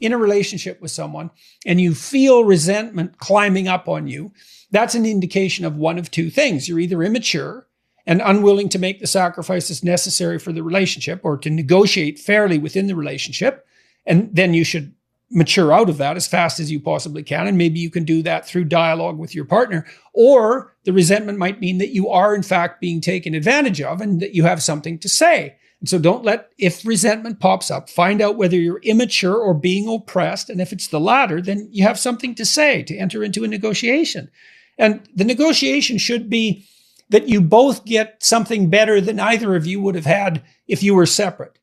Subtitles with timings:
[0.00, 1.30] in a relationship with someone
[1.64, 4.32] and you feel resentment climbing up on you,
[4.70, 6.68] that's an indication of one of two things.
[6.68, 7.66] You're either immature
[8.06, 12.86] and unwilling to make the sacrifices necessary for the relationship or to negotiate fairly within
[12.86, 13.66] the relationship.
[14.04, 14.94] And then you should
[15.30, 17.48] mature out of that as fast as you possibly can.
[17.48, 19.84] And maybe you can do that through dialogue with your partner.
[20.12, 24.20] Or the resentment might mean that you are, in fact, being taken advantage of and
[24.20, 25.56] that you have something to say.
[25.80, 29.88] And so don't let, if resentment pops up, find out whether you're immature or being
[29.88, 30.48] oppressed.
[30.48, 33.48] And if it's the latter, then you have something to say to enter into a
[33.48, 34.30] negotiation.
[34.78, 36.66] And the negotiation should be
[37.08, 40.94] that you both get something better than either of you would have had if you
[40.94, 41.58] were separate.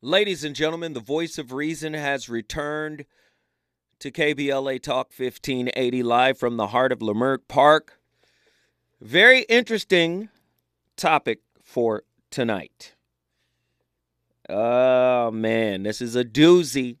[0.00, 3.06] Ladies and gentlemen, the voice of reason has returned
[4.00, 7.98] to KBLA Talk 1580 live from the heart of Leimert Park.
[9.00, 10.28] Very interesting
[10.96, 12.02] topic for
[12.34, 12.94] tonight.
[14.48, 16.96] Oh man, this is a doozy.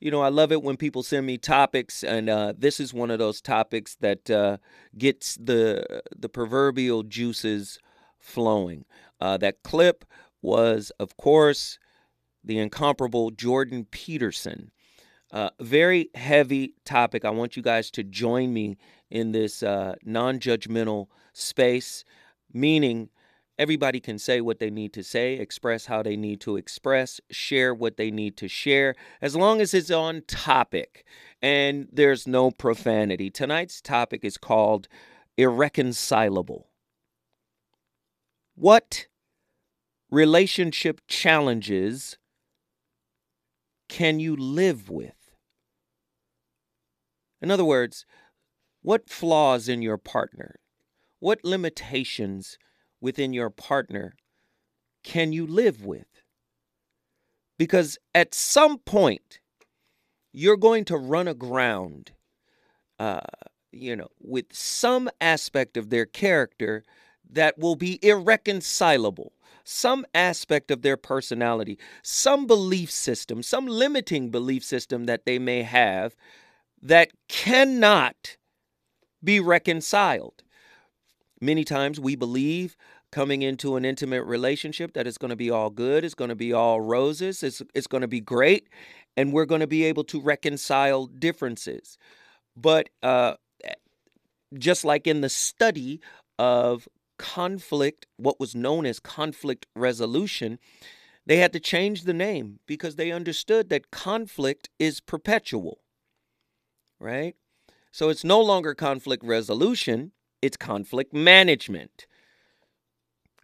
[0.00, 3.12] You know, I love it when people send me topics, and uh, this is one
[3.12, 4.56] of those topics that uh,
[4.98, 7.78] gets the the proverbial juices
[8.18, 8.84] flowing.
[9.20, 10.04] Uh, that clip
[10.42, 11.78] was, of course,
[12.42, 14.72] the incomparable Jordan Peterson.
[15.30, 17.24] Uh, very heavy topic.
[17.24, 18.78] I want you guys to join me
[19.10, 22.04] in this uh, non judgmental space,
[22.52, 23.10] meaning
[23.58, 27.74] Everybody can say what they need to say, express how they need to express, share
[27.74, 31.06] what they need to share, as long as it's on topic
[31.40, 33.30] and there's no profanity.
[33.30, 34.88] Tonight's topic is called
[35.38, 36.68] irreconcilable.
[38.54, 39.06] What
[40.10, 42.18] relationship challenges
[43.88, 45.14] can you live with?
[47.40, 48.04] In other words,
[48.82, 50.56] what flaws in your partner?
[51.20, 52.58] What limitations
[53.00, 54.14] within your partner
[55.06, 56.08] can you live with?
[57.58, 59.38] Because at some point,
[60.32, 62.10] you're going to run aground,
[62.98, 63.20] uh,
[63.72, 66.82] you know, with some aspect of their character
[67.30, 69.32] that will be irreconcilable,
[69.64, 75.62] some aspect of their personality, some belief system, some limiting belief system that they may
[75.62, 76.16] have
[76.82, 78.36] that cannot
[79.22, 80.42] be reconciled.
[81.40, 82.76] Many times we believe
[83.12, 86.34] coming into an intimate relationship that it's going to be all good, it's going to
[86.34, 88.68] be all roses, it's, it's going to be great,
[89.16, 91.98] and we're going to be able to reconcile differences.
[92.56, 93.74] But uh, eh,
[94.58, 96.00] just like in the study
[96.38, 96.88] of
[97.18, 100.58] conflict, what was known as conflict resolution,
[101.26, 105.80] they had to change the name because they understood that conflict is perpetual,
[107.00, 107.34] right?
[107.90, 112.06] So it's no longer conflict resolution, it's conflict management.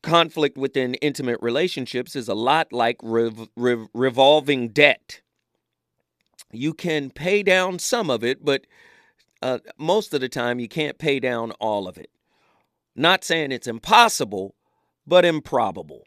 [0.03, 5.21] Conflict within intimate relationships is a lot like rev- rev- revolving debt.
[6.53, 8.67] You can pay down some of it, but
[9.41, 12.11] uh, most of the time you can't pay down all of it.
[12.95, 14.55] Not saying it's impossible,
[15.07, 16.05] but improbable.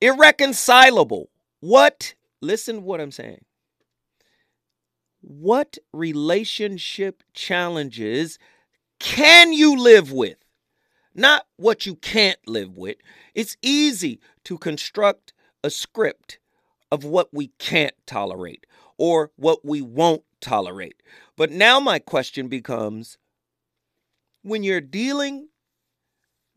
[0.00, 1.30] Irreconcilable.
[1.60, 2.14] What?
[2.40, 3.44] Listen to what I'm saying.
[5.20, 8.38] What relationship challenges
[8.98, 10.38] can you live with?
[11.14, 12.96] Not what you can't live with.
[13.34, 15.32] It's easy to construct
[15.64, 16.38] a script
[16.92, 18.66] of what we can't tolerate
[18.98, 21.02] or what we won't tolerate.
[21.36, 23.18] But now my question becomes
[24.42, 25.48] when you're dealing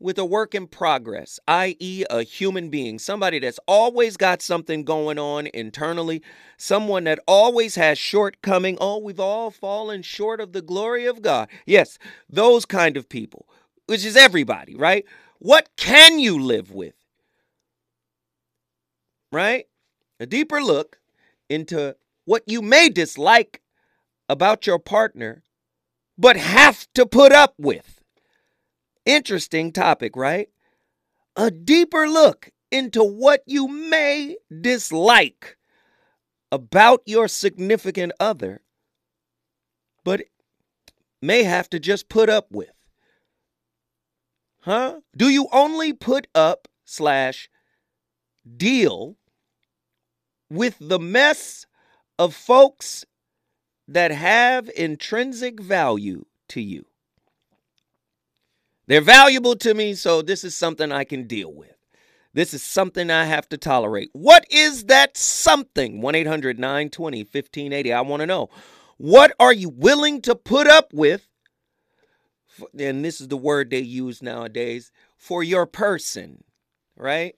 [0.00, 5.18] with a work in progress, i.e., a human being, somebody that's always got something going
[5.18, 6.22] on internally,
[6.56, 8.78] someone that always has shortcoming.
[8.80, 11.48] Oh, we've all fallen short of the glory of God.
[11.66, 13.46] Yes, those kind of people,
[13.86, 15.04] which is everybody, right?
[15.38, 16.94] What can you live with?
[19.30, 19.66] Right?
[20.18, 20.98] A deeper look
[21.48, 21.94] into
[22.24, 23.60] what you may dislike
[24.28, 25.42] about your partner,
[26.16, 27.99] but have to put up with.
[29.10, 30.48] Interesting topic, right?
[31.34, 35.56] A deeper look into what you may dislike
[36.52, 38.60] about your significant other,
[40.04, 40.22] but
[41.20, 42.70] may have to just put up with.
[44.60, 45.00] Huh?
[45.16, 47.50] Do you only put up slash
[48.56, 49.16] deal
[50.48, 51.66] with the mess
[52.16, 53.04] of folks
[53.88, 56.86] that have intrinsic value to you?
[58.90, 61.76] They're valuable to me, so this is something I can deal with.
[62.34, 64.10] This is something I have to tolerate.
[64.14, 66.00] What is that something?
[66.02, 67.92] 1 800 920 1580.
[67.92, 68.48] I want to know.
[68.96, 71.28] What are you willing to put up with?
[72.76, 76.42] And this is the word they use nowadays for your person,
[76.96, 77.36] right?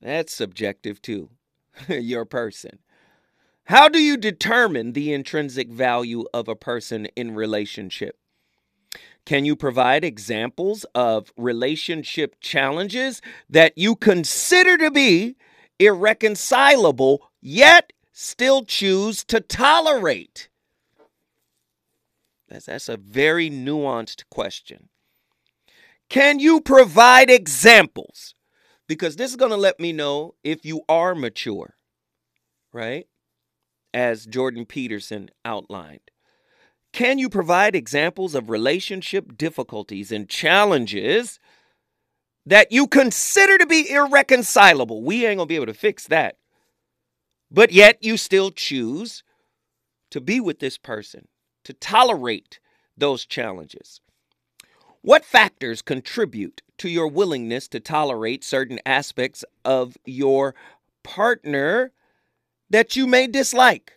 [0.00, 1.30] That's subjective too.
[1.88, 2.80] your person?
[3.66, 8.18] How do you determine the intrinsic value of a person in relationship?
[9.24, 15.36] Can you provide examples of relationship challenges that you consider to be
[15.78, 20.48] irreconcilable, yet still choose to tolerate?
[22.48, 24.88] That's, that's a very nuanced question.
[26.08, 28.34] Can you provide examples?
[28.86, 31.76] Because this is going to let me know if you are mature,
[32.72, 33.06] right?
[33.94, 36.11] As Jordan Peterson outlined.
[36.92, 41.38] Can you provide examples of relationship difficulties and challenges
[42.44, 45.02] that you consider to be irreconcilable?
[45.02, 46.36] We ain't to be able to fix that.
[47.50, 49.22] But yet you still choose
[50.10, 51.28] to be with this person,
[51.64, 52.60] to tolerate
[52.96, 54.00] those challenges.
[55.00, 60.54] What factors contribute to your willingness to tolerate certain aspects of your
[61.02, 61.92] partner
[62.70, 63.94] that you may dislike?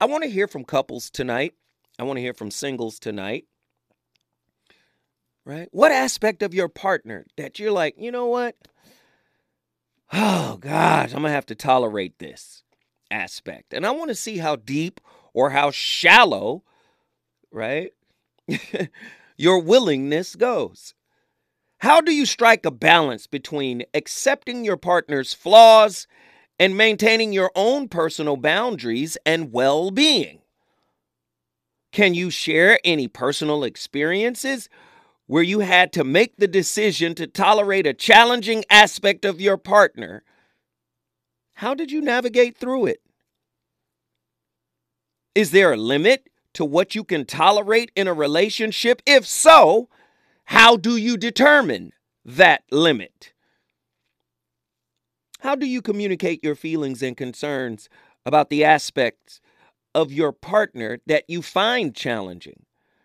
[0.00, 1.54] I want to hear from couples tonight.
[2.00, 3.44] I want to hear from singles tonight.
[5.44, 5.68] Right?
[5.70, 8.56] What aspect of your partner that you're like, you know what?
[10.10, 12.62] Oh, gosh, I'm going to have to tolerate this
[13.10, 13.74] aspect.
[13.74, 14.98] And I want to see how deep
[15.34, 16.64] or how shallow,
[17.52, 17.92] right?
[19.36, 20.94] your willingness goes.
[21.80, 26.06] How do you strike a balance between accepting your partner's flaws
[26.58, 30.39] and maintaining your own personal boundaries and well being?
[31.92, 34.68] Can you share any personal experiences
[35.26, 40.22] where you had to make the decision to tolerate a challenging aspect of your partner?
[41.54, 43.00] How did you navigate through it?
[45.34, 49.02] Is there a limit to what you can tolerate in a relationship?
[49.06, 49.88] If so,
[50.44, 51.92] how do you determine
[52.24, 53.32] that limit?
[55.40, 57.88] How do you communicate your feelings and concerns
[58.26, 59.40] about the aspects
[59.94, 62.64] of your partner that you find challenging?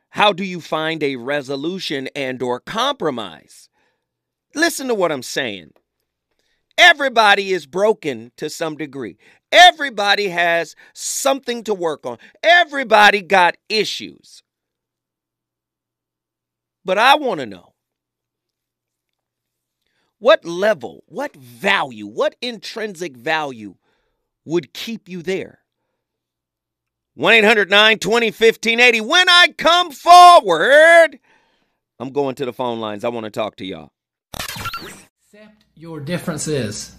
[0.09, 3.69] How do you find a resolution and or compromise?
[4.53, 5.71] Listen to what I'm saying.
[6.77, 9.17] Everybody is broken to some degree.
[9.51, 12.17] Everybody has something to work on.
[12.43, 14.43] Everybody got issues.
[16.83, 17.73] But I want to know
[20.19, 23.75] what level, what value, what intrinsic value
[24.45, 25.59] would keep you there?
[27.15, 29.01] 1 800 920 1580.
[29.01, 31.17] When I come forward,
[31.97, 33.06] I'm going to the phone lines.
[33.06, 33.91] I want to talk to y'all.
[34.33, 36.94] Accept your differences.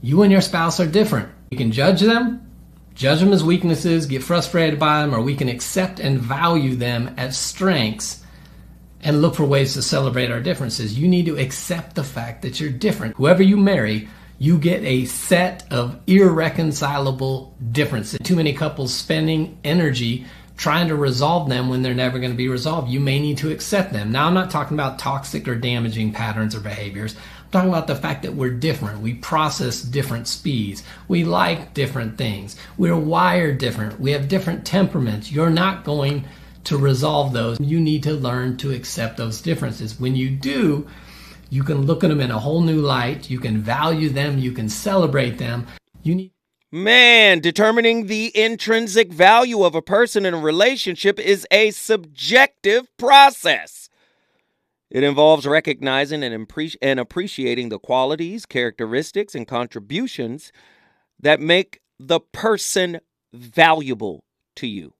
[0.00, 1.30] You and your spouse are different.
[1.50, 2.48] You can judge them,
[2.94, 7.12] judge them as weaknesses, get frustrated by them, or we can accept and value them
[7.16, 8.22] as strengths
[9.00, 10.96] and look for ways to celebrate our differences.
[10.96, 13.16] You need to accept the fact that you're different.
[13.16, 18.18] Whoever you marry, you get a set of irreconcilable differences.
[18.22, 22.48] Too many couples spending energy trying to resolve them when they're never going to be
[22.48, 22.90] resolved.
[22.90, 24.12] You may need to accept them.
[24.12, 27.14] Now, I'm not talking about toxic or damaging patterns or behaviors.
[27.14, 29.00] I'm talking about the fact that we're different.
[29.00, 30.82] We process different speeds.
[31.08, 32.56] We like different things.
[32.78, 34.00] We're wired different.
[34.00, 35.30] We have different temperaments.
[35.30, 36.24] You're not going
[36.64, 37.60] to resolve those.
[37.60, 40.00] You need to learn to accept those differences.
[40.00, 40.88] When you do,
[41.50, 43.30] you can look at them in a whole new light.
[43.30, 44.38] You can value them.
[44.38, 45.66] You can celebrate them.
[46.02, 46.32] You need.
[46.72, 53.88] Man, determining the intrinsic value of a person in a relationship is a subjective process.
[54.90, 60.50] It involves recognizing and, and appreciating the qualities, characteristics, and contributions
[61.20, 63.00] that make the person
[63.32, 64.24] valuable
[64.56, 64.94] to you.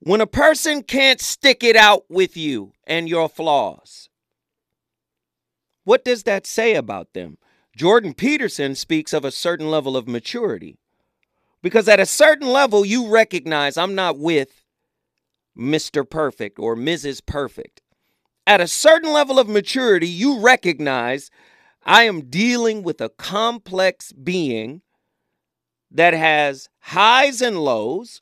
[0.00, 4.09] When a person can't stick it out with you and your flaws,
[5.90, 7.36] what does that say about them?
[7.76, 10.76] Jordan Peterson speaks of a certain level of maturity.
[11.62, 14.62] Because at a certain level, you recognize I'm not with
[15.58, 16.08] Mr.
[16.08, 17.26] Perfect or Mrs.
[17.26, 17.82] Perfect.
[18.46, 21.28] At a certain level of maturity, you recognize
[21.84, 24.82] I am dealing with a complex being
[25.90, 28.20] that has highs and lows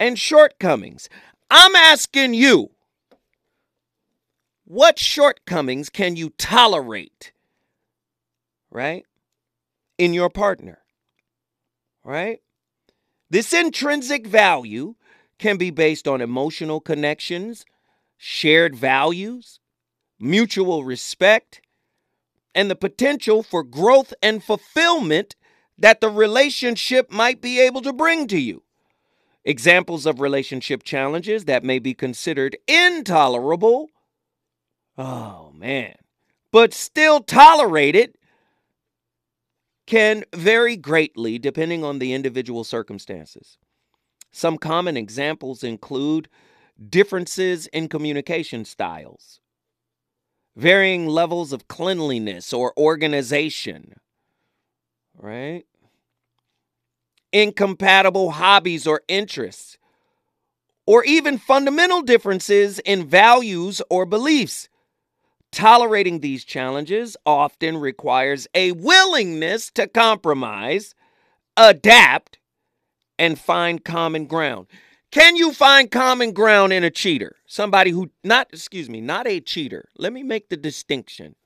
[0.00, 1.08] and shortcomings.
[1.48, 2.72] I'm asking you,
[4.64, 7.32] what shortcomings can you tolerate,
[8.70, 9.04] right,
[9.98, 10.78] in your partner,
[12.02, 12.40] right?
[13.30, 14.94] This intrinsic value
[15.38, 17.64] can be based on emotional connections,
[18.16, 19.60] shared values,
[20.18, 21.60] mutual respect,
[22.54, 25.34] and the potential for growth and fulfillment
[25.76, 28.62] that the relationship might be able to bring to you.
[29.44, 33.90] Examples of relationship challenges that may be considered intolerable
[34.96, 35.94] Oh, man.
[36.52, 38.16] But still tolerated
[39.86, 43.58] can vary greatly depending on the individual circumstances.
[44.32, 46.28] Some common examples include
[46.88, 49.40] differences in communication styles,
[50.56, 53.94] varying levels of cleanliness or organization,
[55.16, 55.64] right?
[57.32, 59.76] Incompatible hobbies or interests,
[60.86, 64.68] or even fundamental differences in values or beliefs.
[65.54, 70.96] Tolerating these challenges often requires a willingness to compromise,
[71.56, 72.40] adapt,
[73.20, 74.66] and find common ground.
[75.12, 77.36] Can you find common ground in a cheater?
[77.46, 79.88] Somebody who, not, excuse me, not a cheater.
[79.96, 81.36] Let me make the distinction.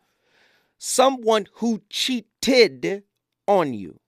[0.79, 3.03] Someone who cheated
[3.47, 4.00] on you.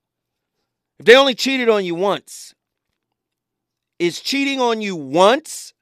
[0.98, 2.54] If they only cheated on you once,
[3.98, 5.74] is cheating on you once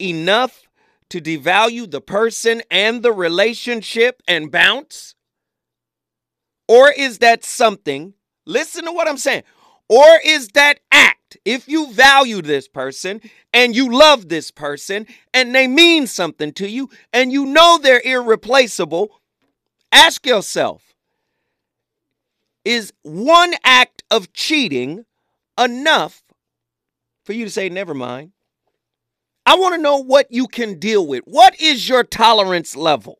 [0.00, 0.64] enough
[1.12, 5.14] to devalue the person and the relationship and bounce?
[6.66, 8.14] Or is that something,
[8.46, 9.42] listen to what I'm saying,
[9.90, 13.20] or is that act, if you value this person
[13.52, 18.00] and you love this person and they mean something to you and you know they're
[18.02, 19.20] irreplaceable,
[19.92, 20.94] ask yourself,
[22.64, 25.04] is one act of cheating
[25.58, 26.22] enough
[27.22, 28.32] for you to say, never mind.
[29.44, 31.24] I want to know what you can deal with.
[31.24, 33.18] What is your tolerance level?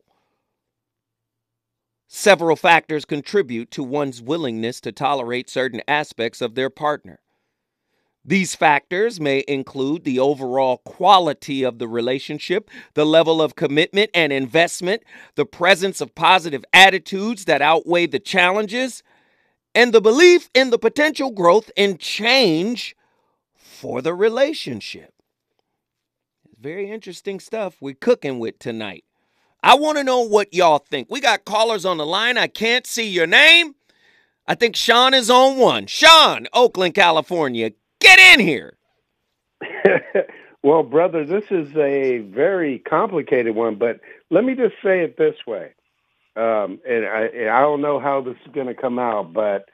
[2.07, 7.19] Several factors contribute to one's willingness to tolerate certain aspects of their partner.
[8.25, 14.31] These factors may include the overall quality of the relationship, the level of commitment and
[14.31, 15.03] investment,
[15.35, 19.03] the presence of positive attitudes that outweigh the challenges,
[19.75, 22.95] and the belief in the potential growth and change
[23.55, 25.12] for the relationship.
[26.63, 29.03] Very interesting stuff we're cooking with tonight.
[29.61, 31.11] I want to know what y'all think.
[31.11, 32.37] We got callers on the line.
[32.37, 33.75] I can't see your name.
[34.47, 35.87] I think Sean is on one.
[35.87, 37.73] Sean, Oakland, California.
[37.99, 38.77] Get in here.
[40.63, 45.35] well, brother, this is a very complicated one, but let me just say it this
[45.45, 45.73] way.
[46.37, 49.65] Um, and I, I don't know how this is going to come out, but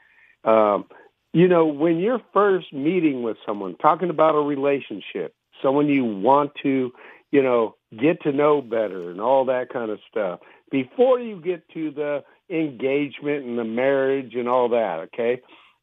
[0.44, 0.86] um,
[1.34, 6.52] you know, when you're first meeting with someone, talking about a relationship, someone you want
[6.64, 6.92] to,
[7.32, 10.40] you know, get to know better and all that kind of stuff,
[10.72, 15.42] before you get to the engagement and the marriage and all that, okay?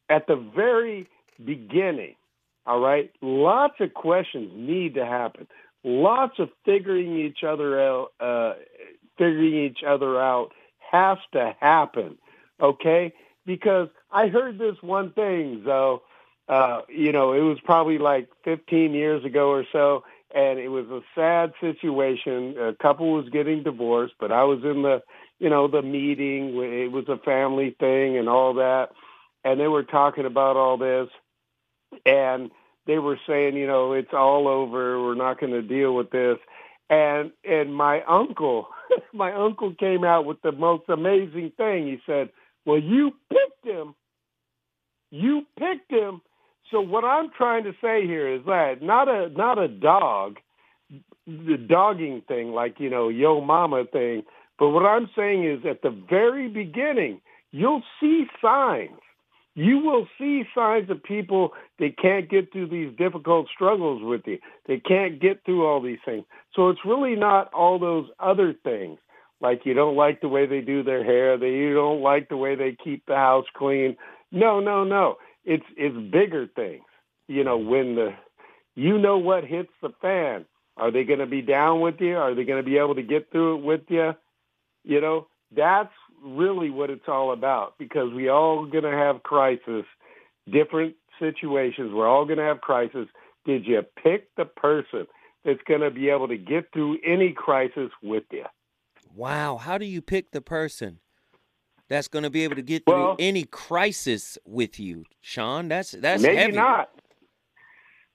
[0.09, 1.09] At the very
[1.45, 2.15] beginning,
[2.67, 5.47] all right, lots of questions need to happen.
[5.85, 8.55] Lots of figuring each other out, uh,
[9.19, 10.51] figuring each other out
[10.91, 12.19] has to happen,
[12.61, 13.13] okay?
[13.45, 16.03] Because I heard this one thing, though.
[16.49, 20.87] Uh, you know, it was probably like 15 years ago or so, and it was
[20.87, 22.57] a sad situation.
[22.59, 25.03] A couple was getting divorced, but I was in the,
[25.41, 26.57] you know, the meeting.
[26.57, 28.91] It was a family thing and all that,
[29.45, 31.09] and they were talking about all this,
[32.05, 32.51] and
[32.87, 35.03] they were saying, you know, it's all over.
[35.03, 36.39] We're not going to deal with this.
[36.89, 38.69] And and my uncle,
[39.13, 41.89] my uncle came out with the most amazing thing.
[41.89, 42.31] He said,
[42.65, 43.97] "Well, you picked him
[45.11, 46.21] you picked him.
[46.71, 50.39] So what I'm trying to say here is that not a not a dog,
[51.27, 54.23] the dogging thing like you know yo mama thing.
[54.59, 57.21] But what I'm saying is at the very beginning,
[57.53, 58.99] you'll see signs.
[59.55, 64.39] You will see signs of people that can't get through these difficult struggles with you.
[64.67, 66.25] They can't get through all these things.
[66.55, 68.99] So it's really not all those other things
[69.41, 72.37] like you don't like the way they do their hair, that you don't like the
[72.37, 73.97] way they keep the house clean,
[74.33, 75.17] no, no, no.
[75.47, 76.85] It's it's bigger things.
[77.29, 78.15] You know, when the
[78.77, 80.45] you know what hits the fan.
[80.77, 82.17] Are they going to be down with you?
[82.17, 84.13] Are they going to be able to get through it with you?
[84.85, 89.85] You know, that's really what it's all about because we all going to have crisis,
[90.51, 91.93] different situations.
[91.95, 93.09] We're all going to have crisis.
[93.47, 95.07] Did you pick the person
[95.45, 98.45] that's going to be able to get through any crisis with you?
[99.15, 99.57] Wow.
[99.57, 100.99] How do you pick the person?
[101.89, 105.69] That's going to be able to get through well, any crisis with you, Sean.
[105.69, 106.53] That's that's maybe heavy.
[106.53, 106.91] not.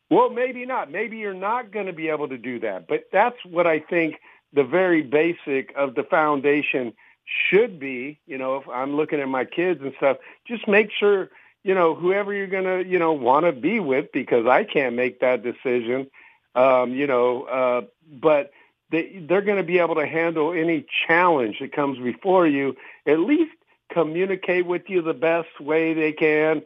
[0.09, 0.91] Well, maybe not.
[0.91, 2.87] Maybe you're not going to be able to do that.
[2.87, 4.19] But that's what I think
[4.51, 6.93] the very basic of the foundation
[7.25, 8.19] should be.
[8.27, 11.29] You know, if I'm looking at my kids and stuff, just make sure
[11.63, 14.95] you know whoever you're going to you know want to be with because I can't
[14.95, 16.07] make that decision.
[16.55, 18.51] Um, you know, uh, but
[18.91, 22.75] they, they're going to be able to handle any challenge that comes before you.
[23.05, 23.51] At least
[23.91, 26.61] communicate with you the best way they can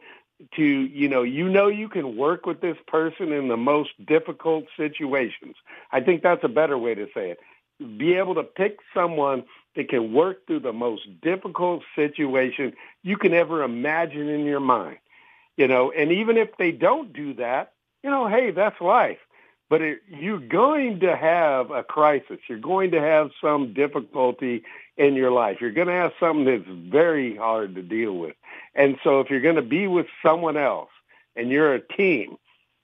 [0.54, 4.66] to you know you know you can work with this person in the most difficult
[4.76, 5.56] situations
[5.92, 7.38] i think that's a better way to say it
[7.98, 13.34] be able to pick someone that can work through the most difficult situation you can
[13.34, 14.98] ever imagine in your mind.
[15.56, 19.18] You know, and even if they don't do that, you know, hey, that's life.
[19.68, 22.38] But it, you're going to have a crisis.
[22.48, 24.62] You're going to have some difficulty
[24.96, 25.58] in your life.
[25.60, 28.34] You're going to have something that's very hard to deal with.
[28.74, 30.90] And so if you're going to be with someone else
[31.34, 32.36] and you're a team,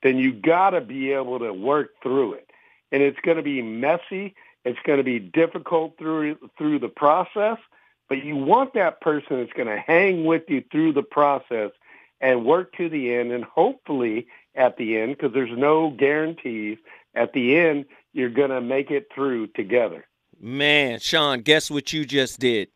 [0.03, 2.51] then you got to be able to work through it.
[2.91, 4.35] And it's going to be messy.
[4.65, 7.59] It's going to be difficult through through the process,
[8.09, 11.71] but you want that person that's going to hang with you through the process
[12.21, 16.79] and work to the end and hopefully at the end because there's no guarantees
[17.15, 20.07] at the end you're going to make it through together.
[20.45, 22.67] Man, Sean, guess what you just did?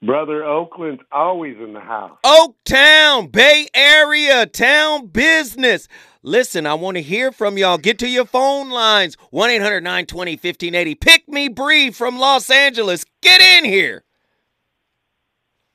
[0.00, 2.16] Brother Oakland's always in the house.
[2.24, 5.88] Oaktown, Bay Area, town business.
[6.22, 7.78] Listen, I want to hear from y'all.
[7.78, 10.94] Get to your phone lines 1 800 920 1580.
[10.94, 13.04] Pick me Bree from Los Angeles.
[13.22, 14.04] Get in here.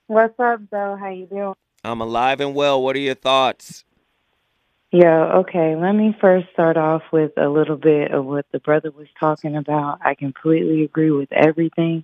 [0.07, 0.95] What's up, Bill?
[0.95, 1.55] How you doing?
[1.83, 2.81] I'm alive and well.
[2.81, 3.83] What are your thoughts?
[4.91, 5.75] Yeah, okay.
[5.75, 9.55] Let me first start off with a little bit of what the brother was talking
[9.55, 9.99] about.
[10.01, 12.03] I completely agree with everything.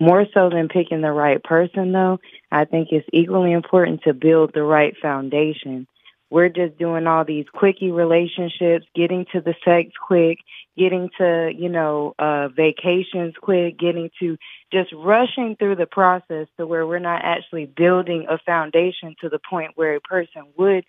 [0.00, 2.20] More so than picking the right person, though,
[2.52, 5.88] I think it's equally important to build the right foundation.
[6.30, 10.38] We're just doing all these quickie relationships, getting to the sex quick,
[10.76, 14.36] getting to, you know, uh, vacations quick, getting to
[14.72, 19.40] just rushing through the process to where we're not actually building a foundation to the
[19.50, 20.84] point where a person would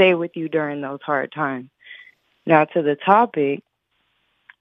[0.00, 1.68] stay with you during those hard times.
[2.46, 3.62] Now to the topic,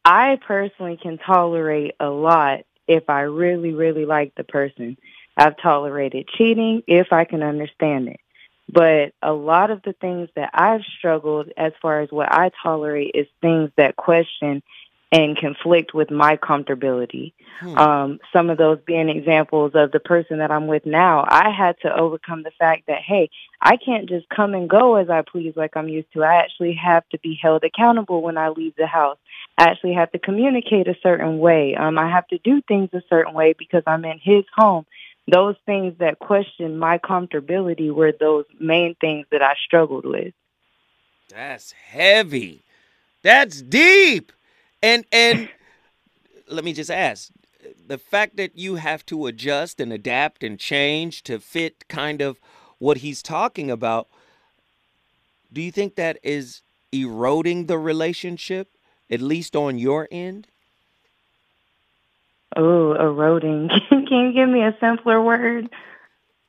[0.03, 4.97] I personally can tolerate a lot if I really, really like the person.
[5.37, 8.19] I've tolerated cheating if I can understand it.
[8.71, 13.11] But a lot of the things that I've struggled as far as what I tolerate
[13.13, 14.61] is things that question
[15.11, 17.33] and conflict with my comfortability.
[17.59, 17.77] Hmm.
[17.77, 21.25] Um, some of those being examples of the person that I'm with now.
[21.27, 25.09] I had to overcome the fact that, hey, I can't just come and go as
[25.09, 26.23] I please like I'm used to.
[26.23, 29.17] I actually have to be held accountable when I leave the house.
[29.57, 31.75] I actually have to communicate a certain way.
[31.75, 34.85] Um, I have to do things a certain way because I'm in his home.
[35.29, 40.33] Those things that question my comfortability were those main things that I struggled with.
[41.29, 42.63] That's heavy.
[43.21, 44.31] That's deep.
[44.81, 45.49] And and
[46.47, 47.31] let me just ask,
[47.87, 52.39] the fact that you have to adjust and adapt and change to fit kind of
[52.77, 54.07] what he's talking about,
[55.51, 56.61] do you think that is
[56.91, 58.69] eroding the relationship,
[59.09, 60.47] at least on your end?
[62.55, 63.69] Oh, eroding.
[63.89, 65.69] Can you give me a simpler word?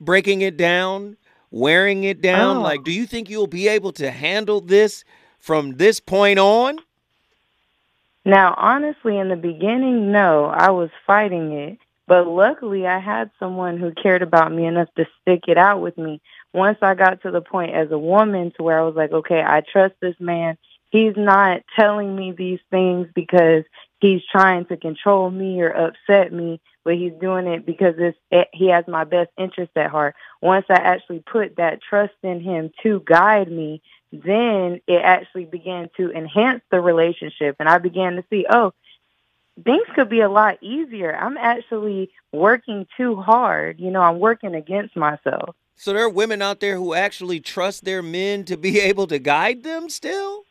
[0.00, 1.16] Breaking it down,
[1.50, 2.58] wearing it down.
[2.58, 2.62] Oh.
[2.62, 5.04] Like, do you think you'll be able to handle this
[5.38, 6.78] from this point on?
[8.24, 11.78] Now, honestly, in the beginning, no, I was fighting it.
[12.06, 15.96] But luckily, I had someone who cared about me enough to stick it out with
[15.96, 16.20] me.
[16.52, 19.40] Once I got to the point as a woman to where I was like, okay,
[19.40, 20.58] I trust this man.
[20.90, 23.62] He's not telling me these things because
[24.00, 28.48] he's trying to control me or upset me, but he's doing it because it's, it,
[28.52, 30.16] he has my best interest at heart.
[30.42, 35.90] Once I actually put that trust in him to guide me, then it actually began
[35.96, 37.56] to enhance the relationship.
[37.58, 38.72] And I began to see, oh,
[39.64, 41.14] things could be a lot easier.
[41.14, 43.78] I'm actually working too hard.
[43.78, 45.54] You know, I'm working against myself.
[45.76, 49.18] So there are women out there who actually trust their men to be able to
[49.18, 50.44] guide them still?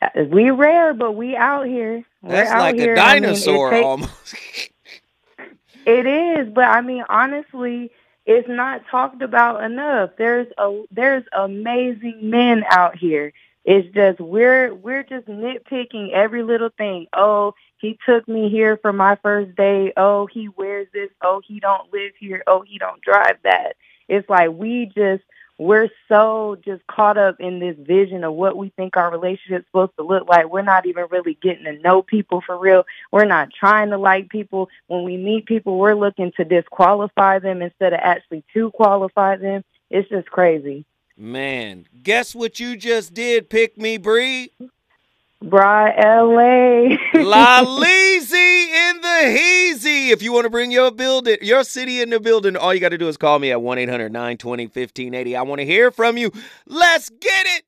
[0.00, 2.04] Uh, we rare, but we out here.
[2.22, 2.92] We're That's out like here.
[2.92, 4.36] a dinosaur I mean, almost.
[5.86, 7.90] it is, but I mean, honestly,
[8.26, 10.10] it's not talked about enough.
[10.18, 13.32] There's a there's amazing men out here.
[13.64, 17.06] It's just we're we're just nitpicking every little thing.
[17.12, 19.92] Oh, he took me here for my first day.
[19.96, 21.10] Oh, he wears this.
[21.22, 22.42] Oh, he don't live here.
[22.46, 23.76] Oh, he don't drive that.
[24.08, 25.22] It's like we just
[25.58, 29.96] we're so just caught up in this vision of what we think our relationship's supposed
[29.96, 30.50] to look like.
[30.50, 32.84] We're not even really getting to know people for real.
[33.10, 34.68] We're not trying to like people.
[34.86, 39.64] When we meet people, we're looking to disqualify them instead of actually to qualify them.
[39.90, 40.84] It's just crazy.
[41.16, 44.50] Man, guess what you just did, Pick Me Bree?
[45.42, 46.96] Bry LA.
[47.22, 49.30] La Leezy in the
[49.76, 50.10] Heezy.
[50.10, 52.90] If you want to bring your building, your city in the building, all you got
[52.90, 55.36] to do is call me at 1 800 920 1580.
[55.36, 56.32] I want to hear from you.
[56.66, 57.64] Let's get it.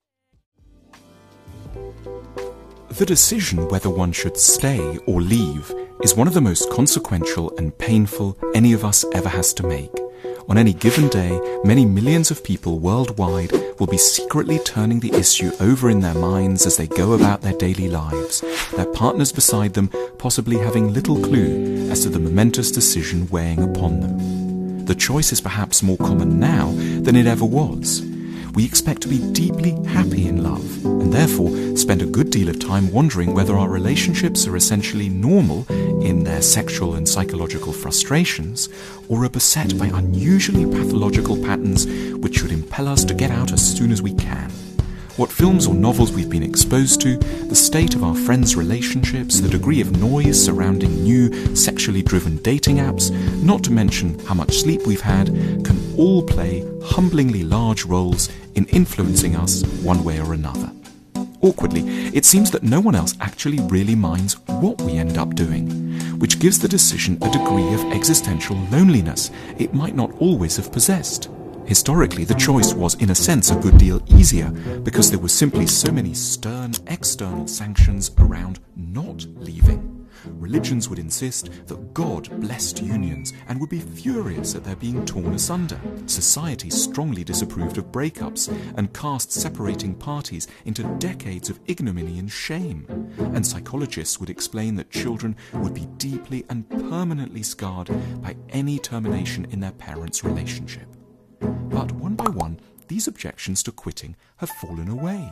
[2.91, 7.77] The decision whether one should stay or leave is one of the most consequential and
[7.79, 9.91] painful any of us ever has to make.
[10.49, 15.53] On any given day, many millions of people worldwide will be secretly turning the issue
[15.61, 18.43] over in their minds as they go about their daily lives,
[18.75, 24.01] their partners beside them possibly having little clue as to the momentous decision weighing upon
[24.01, 24.87] them.
[24.87, 28.01] The choice is perhaps more common now than it ever was
[28.59, 32.59] we expect to be deeply happy in love, and therefore spend a good deal of
[32.59, 35.65] time wondering whether our relationships are essentially normal
[36.03, 38.69] in their sexual and psychological frustrations,
[39.09, 43.65] or are beset by unusually pathological patterns which should impel us to get out as
[43.65, 44.51] soon as we can.
[45.19, 49.49] What films or novels we've been exposed to, the state of our friends' relationships, the
[49.49, 54.85] degree of noise surrounding new sexually driven dating apps, not to mention how much sleep
[54.85, 55.29] we've had,
[55.65, 60.71] can all play humblingly large roles in influencing us one way or another.
[61.41, 65.69] Awkwardly, it seems that no one else actually really minds what we end up doing,
[66.19, 71.31] which gives the decision a degree of existential loneliness it might not always have possessed.
[71.69, 74.49] Historically, the choice was in a sense a good deal easier
[74.85, 80.07] because there were simply so many stern external sanctions around not leaving.
[80.25, 85.35] Religions would insist that God blessed unions and would be furious at their being torn
[85.35, 85.79] asunder.
[86.07, 92.87] Society strongly disapproved of breakups and cast separating parties into decades of ignominy and shame.
[93.19, 97.91] And psychologists would explain that children would be deeply and permanently scarred
[98.23, 100.98] by any termination in their parents' relationship.
[101.41, 105.31] But one by one, these objections to quitting have fallen away.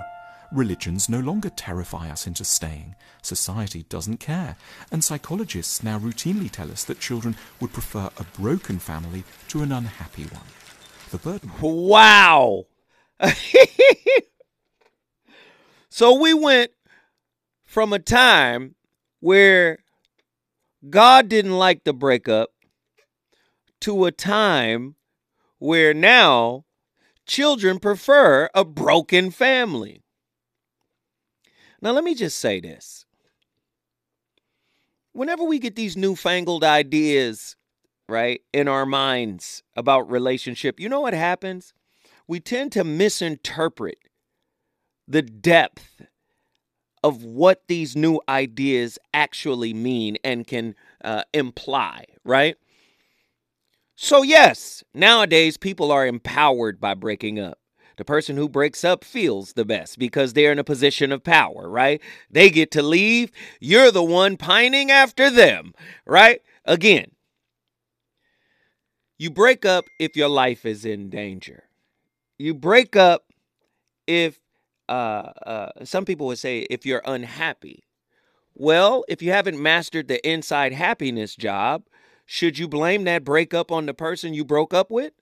[0.52, 2.94] Religions no longer terrify us into staying.
[3.22, 4.56] Society doesn't care.
[4.92, 9.72] And psychologists now routinely tell us that children would prefer a broken family to an
[9.72, 10.46] unhappy one.
[11.10, 11.50] The burden.
[11.60, 12.66] Wow.
[15.88, 16.70] so we went
[17.64, 18.76] from a time
[19.20, 19.78] where
[20.88, 22.50] God didn't like the breakup
[23.80, 24.94] to a time
[25.58, 26.64] where now
[27.26, 30.02] children prefer a broken family.
[31.80, 33.04] Now, let me just say this.
[35.12, 37.56] Whenever we get these newfangled ideas,
[38.08, 41.72] right, in our minds about relationship, you know what happens?
[42.28, 43.98] We tend to misinterpret
[45.08, 46.02] the depth
[47.04, 52.56] of what these new ideas actually mean and can uh, imply, right?
[53.96, 57.58] So, yes, nowadays people are empowered by breaking up.
[57.96, 61.66] The person who breaks up feels the best because they're in a position of power,
[61.68, 62.02] right?
[62.30, 63.32] They get to leave.
[63.58, 65.72] You're the one pining after them,
[66.04, 66.42] right?
[66.66, 67.12] Again,
[69.18, 71.64] you break up if your life is in danger.
[72.36, 73.32] You break up
[74.06, 74.38] if
[74.90, 77.84] uh, uh, some people would say if you're unhappy.
[78.54, 81.84] Well, if you haven't mastered the inside happiness job,
[82.26, 85.12] should you blame that breakup on the person you broke up with?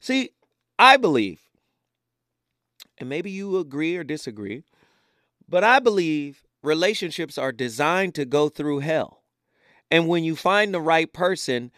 [0.00, 0.30] See,
[0.78, 1.40] I believe,
[2.98, 4.64] and maybe you agree or disagree,
[5.48, 9.22] but I believe relationships are designed to go through hell.
[9.90, 11.72] And when you find the right person,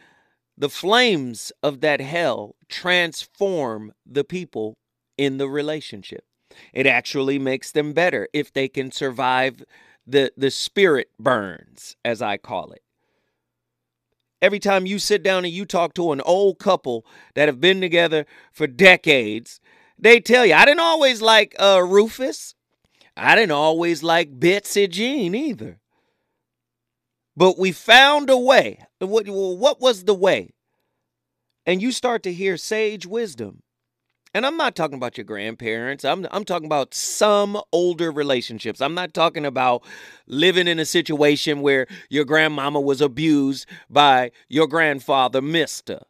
[0.57, 4.77] the flames of that hell transform the people
[5.17, 6.25] in the relationship.
[6.73, 9.63] It actually makes them better if they can survive
[10.07, 12.83] the the spirit burns as I call it.
[14.43, 17.81] Every time you sit down and you talk to an old couple that have been
[17.81, 19.61] together for decades,
[19.99, 22.55] they tell you, I didn't always like uh, Rufus.
[23.17, 25.79] I didn't always like Betsy Jean either.
[27.37, 28.85] But we found a way.
[28.99, 30.55] What, what was the way?
[31.67, 33.63] And you start to hear sage wisdom.
[34.33, 36.05] And I'm not talking about your grandparents.
[36.05, 38.81] I'm I'm talking about some older relationships.
[38.81, 39.83] I'm not talking about
[40.27, 46.01] living in a situation where your grandmama was abused by your grandfather, mister.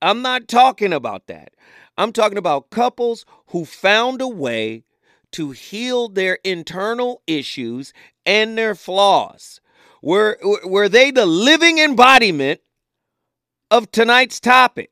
[0.00, 1.54] I'm not talking about that.
[1.98, 4.84] I'm talking about couples who found a way
[5.32, 7.92] to heal their internal issues
[8.24, 9.60] and their flaws.
[10.00, 12.60] Were were they the living embodiment
[13.68, 14.90] of tonight's topic?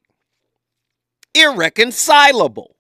[1.35, 2.77] Irreconcilable.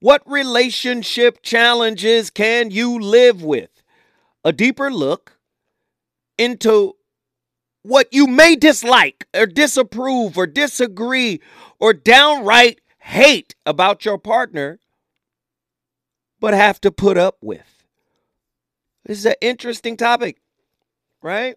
[0.00, 3.70] What relationship challenges can you live with?
[4.44, 5.38] A deeper look
[6.36, 6.96] into
[7.82, 11.40] what you may dislike or disapprove or disagree
[11.78, 14.78] or downright hate about your partner,
[16.40, 17.84] but have to put up with.
[19.04, 20.40] This is an interesting topic,
[21.22, 21.56] right?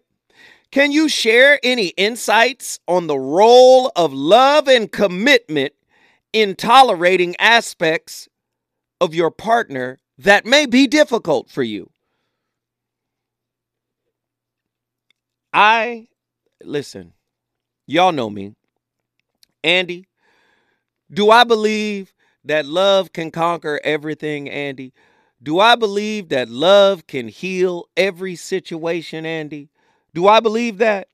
[0.72, 5.72] Can you share any insights on the role of love and commitment
[6.36, 8.28] in tolerating aspects
[9.00, 11.88] of your partner that may be difficult for you?
[15.50, 16.08] I,
[16.62, 17.14] listen,
[17.86, 18.54] y'all know me,
[19.64, 20.08] Andy,
[21.10, 22.12] do I believe
[22.44, 24.92] that love can conquer everything, Andy?
[25.42, 29.70] Do I believe that love can heal every situation, Andy?
[30.12, 31.08] Do I believe that?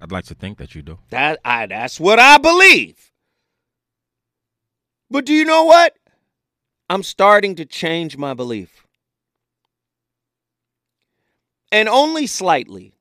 [0.00, 0.98] I'd like to think that you do.
[1.10, 3.07] That I that's what I believe.
[5.10, 5.94] But do you know what?
[6.90, 8.86] I'm starting to change my belief.
[11.70, 12.94] And only slightly.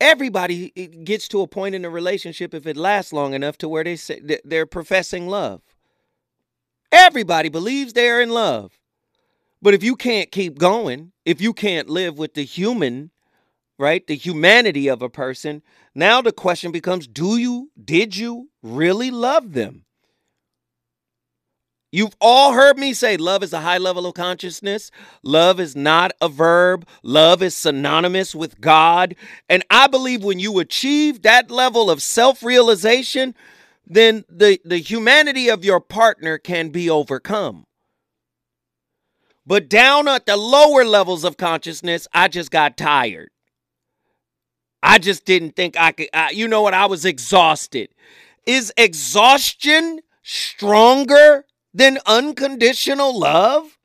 [0.00, 0.70] Everybody
[1.04, 3.96] gets to a point in a relationship if it lasts long enough to where they
[3.96, 5.62] say they're professing love.
[6.92, 8.78] Everybody believes they're in love.
[9.62, 13.10] But if you can't keep going, if you can't live with the human,
[13.78, 15.62] right, the humanity of a person,
[15.94, 19.84] now the question becomes do you, did you really love them?
[21.94, 24.90] You've all heard me say love is a high level of consciousness.
[25.22, 26.88] Love is not a verb.
[27.04, 29.14] Love is synonymous with God.
[29.48, 33.36] And I believe when you achieve that level of self realization,
[33.86, 37.64] then the, the humanity of your partner can be overcome.
[39.46, 43.30] But down at the lower levels of consciousness, I just got tired.
[44.84, 46.10] I just didn't think I could.
[46.12, 46.74] I, you know what?
[46.74, 47.88] I was exhausted.
[48.44, 53.78] Is exhaustion stronger than unconditional love?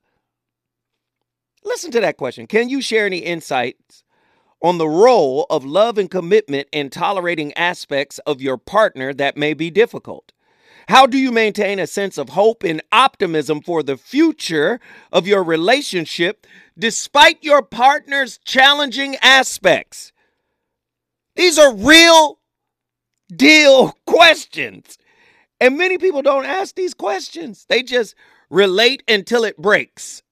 [1.64, 2.46] Listen to that question.
[2.46, 4.04] Can you share any insights
[4.62, 9.54] on the role of love and commitment in tolerating aspects of your partner that may
[9.54, 10.32] be difficult?
[10.88, 15.42] How do you maintain a sense of hope and optimism for the future of your
[15.42, 16.46] relationship
[16.78, 20.12] despite your partner's challenging aspects?
[21.40, 22.38] These are real
[23.34, 24.98] deal questions.
[25.58, 27.64] And many people don't ask these questions.
[27.66, 28.14] They just
[28.50, 30.22] relate until it breaks.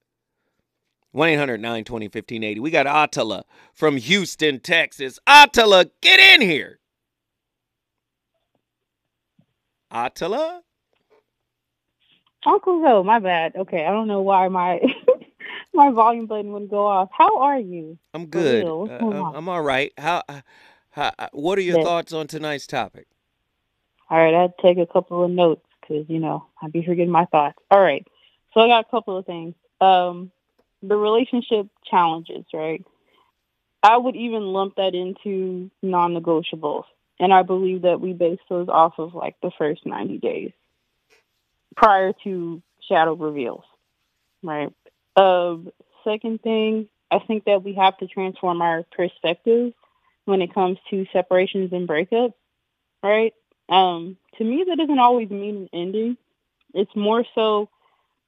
[1.13, 2.59] 1 800 920 1580.
[2.59, 3.43] We got Attila
[3.73, 5.17] from Houston, Texas.
[5.25, 6.77] Attila, get in here.
[9.89, 10.61] Attila?
[12.45, 13.55] Uncle Joe, my bad.
[13.55, 14.79] Okay, I don't know why my
[15.73, 17.09] my volume button wouldn't go off.
[17.11, 17.97] How are you?
[18.13, 18.63] I'm good.
[18.63, 19.91] Uh, I'm all right.
[19.97, 20.21] How,
[20.91, 23.07] how what are your thoughts on tonight's topic?
[24.09, 27.25] All right, I'd take a couple of notes because you know I'd be forgetting my
[27.25, 27.57] thoughts.
[27.69, 28.05] All right,
[28.53, 29.55] so I got a couple of things.
[29.81, 30.31] Um,
[30.81, 32.83] the relationship challenges, right?
[33.81, 36.83] I would even lump that into non-negotiables,
[37.19, 40.51] and I believe that we base those off of like the first ninety days
[41.75, 43.63] prior to shadow reveals,
[44.43, 44.73] right?
[45.15, 45.71] Um,
[46.03, 49.73] second thing, I think that we have to transform our perspective
[50.29, 52.33] when it comes to separations and breakups,
[53.01, 53.33] right?
[53.67, 56.17] Um, to me, that doesn't always mean an ending.
[56.73, 57.69] It's more so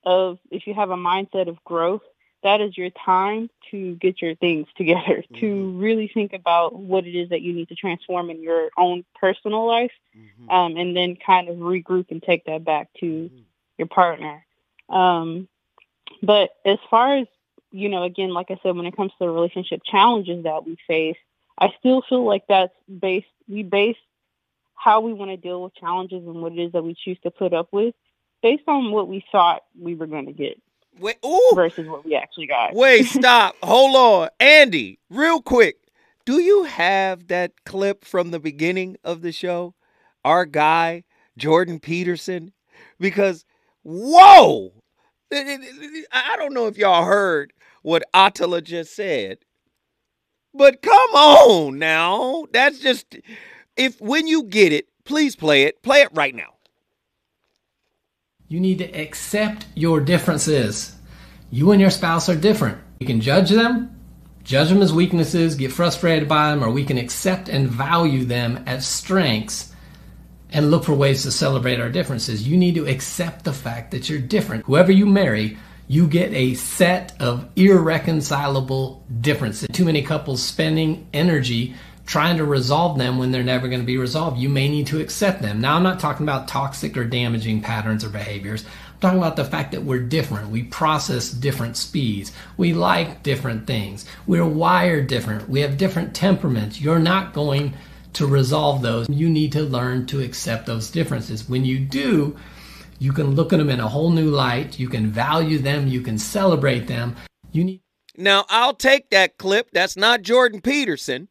[0.03, 2.01] of if you have a mindset of growth,
[2.43, 5.39] that is your time to get your things together, mm-hmm.
[5.39, 9.05] to really think about what it is that you need to transform in your own
[9.19, 10.49] personal life, mm-hmm.
[10.49, 13.37] um, and then kind of regroup and take that back to mm-hmm.
[13.77, 14.43] your partner.
[14.89, 15.47] Um,
[16.23, 17.27] but as far as,
[17.71, 20.77] you know, again, like I said, when it comes to the relationship challenges that we
[20.87, 21.17] face,
[21.61, 23.97] I still feel like that's based, we base
[24.75, 27.29] how we want to deal with challenges and what it is that we choose to
[27.29, 27.93] put up with
[28.41, 30.59] based on what we thought we were going to get.
[30.99, 31.51] Wait, ooh.
[31.53, 32.73] versus what we actually got.
[32.73, 33.55] Wait, stop.
[33.61, 34.29] Hold on.
[34.39, 35.77] Andy, real quick.
[36.25, 39.75] Do you have that clip from the beginning of the show?
[40.25, 41.03] Our guy,
[41.37, 42.53] Jordan Peterson?
[42.99, 43.45] Because,
[43.83, 44.73] whoa!
[45.31, 49.39] I don't know if y'all heard what Attila just said.
[50.53, 52.45] But come on now.
[52.51, 53.17] That's just
[53.77, 55.81] if when you get it, please play it.
[55.81, 56.55] Play it right now.
[58.47, 60.95] You need to accept your differences.
[61.51, 62.77] You and your spouse are different.
[62.99, 63.97] You can judge them,
[64.43, 68.63] judge them as weaknesses, get frustrated by them, or we can accept and value them
[68.67, 69.73] as strengths
[70.51, 72.47] and look for ways to celebrate our differences.
[72.47, 74.65] You need to accept the fact that you're different.
[74.65, 75.57] Whoever you marry,
[75.91, 79.67] you get a set of irreconcilable differences.
[79.73, 81.75] Too many couples spending energy
[82.05, 84.39] trying to resolve them when they're never going to be resolved.
[84.39, 85.59] You may need to accept them.
[85.59, 88.63] Now, I'm not talking about toxic or damaging patterns or behaviors.
[88.63, 90.47] I'm talking about the fact that we're different.
[90.47, 92.31] We process different speeds.
[92.55, 94.05] We like different things.
[94.25, 95.49] We're wired different.
[95.49, 96.79] We have different temperaments.
[96.79, 97.73] You're not going
[98.13, 99.09] to resolve those.
[99.09, 101.49] You need to learn to accept those differences.
[101.49, 102.37] When you do,
[103.01, 104.77] you can look at them in a whole new light.
[104.77, 105.87] You can value them.
[105.87, 107.15] You can celebrate them.
[107.51, 107.81] You need.
[108.15, 109.71] Now, I'll take that clip.
[109.71, 111.27] That's not Jordan Peterson.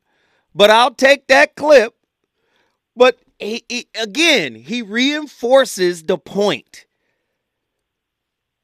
[0.52, 1.94] But I'll take that clip.
[2.96, 6.86] But he, he, again, he reinforces the point.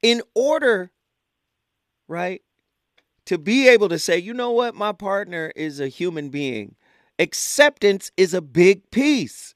[0.03, 0.91] In order,
[2.09, 2.43] right,
[3.27, 6.75] to be able to say, you know what, my partner is a human being
[7.21, 9.55] acceptance is a big piece.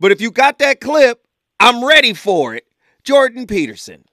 [0.00, 1.21] But if you got that clip,
[1.62, 2.64] I'm ready for it.
[3.04, 4.04] Jordan Peterson.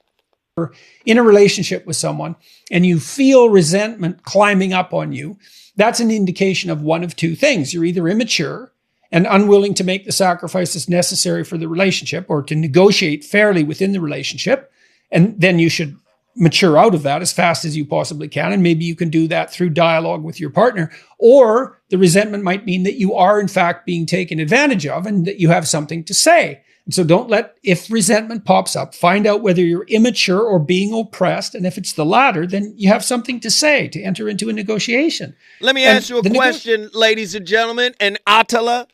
[1.04, 2.36] In a relationship with someone
[2.70, 5.40] and you feel resentment climbing up on you,
[5.76, 7.74] that's an indication of one of two things.
[7.74, 8.72] You're either immature
[9.12, 13.94] and unwilling to make the sacrifices necessary for the relationship or to negotiate fairly within
[13.94, 14.72] the relationship.
[15.10, 15.98] And then you should
[16.36, 18.54] mature out of that as fast as you possibly can.
[18.54, 20.92] And maybe you can do that through dialogue with your partner.
[21.18, 25.26] Or the resentment might mean that you are, in fact, being taken advantage of and
[25.26, 26.62] that you have something to say.
[26.90, 30.92] And so don't let, if resentment pops up, find out whether you're immature or being
[31.00, 31.54] oppressed.
[31.54, 34.54] And if it's the latter, then you have something to say to enter into a
[34.54, 35.36] negotiation.
[35.62, 38.88] Let me And ask you a the nego- question, ladies and gentlemen, and Attila.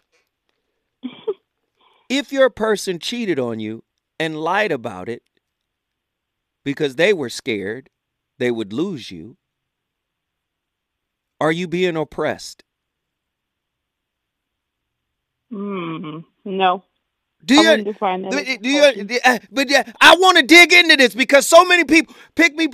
[2.10, 3.86] if your person cheated on you
[4.19, 5.23] and lied about it
[6.65, 7.89] because they were scared
[8.39, 9.38] they would lose you,
[11.39, 12.65] are you being oppressed?
[15.51, 16.19] Hmm.
[16.45, 16.84] No.
[17.45, 17.69] Do you?
[17.69, 18.31] wouldn't define that.
[18.31, 21.63] Do, as do you, uh, but yeah, I want to dig into this because so
[21.63, 22.67] many people pick me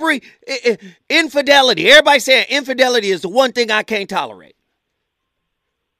[0.48, 0.78] i-
[1.10, 1.90] Infidelity.
[1.90, 4.56] Everybody saying infidelity is the one thing I can't tolerate.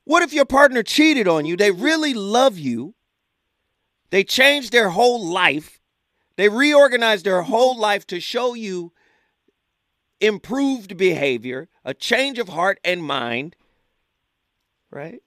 [0.05, 1.57] What if your partner cheated on you?
[1.57, 2.95] They really love you.
[4.11, 5.81] They changed their whole life.
[6.37, 8.93] They reorganized their whole life to show you
[10.21, 13.57] improved behavior, a change of heart and mind,
[14.91, 15.21] right?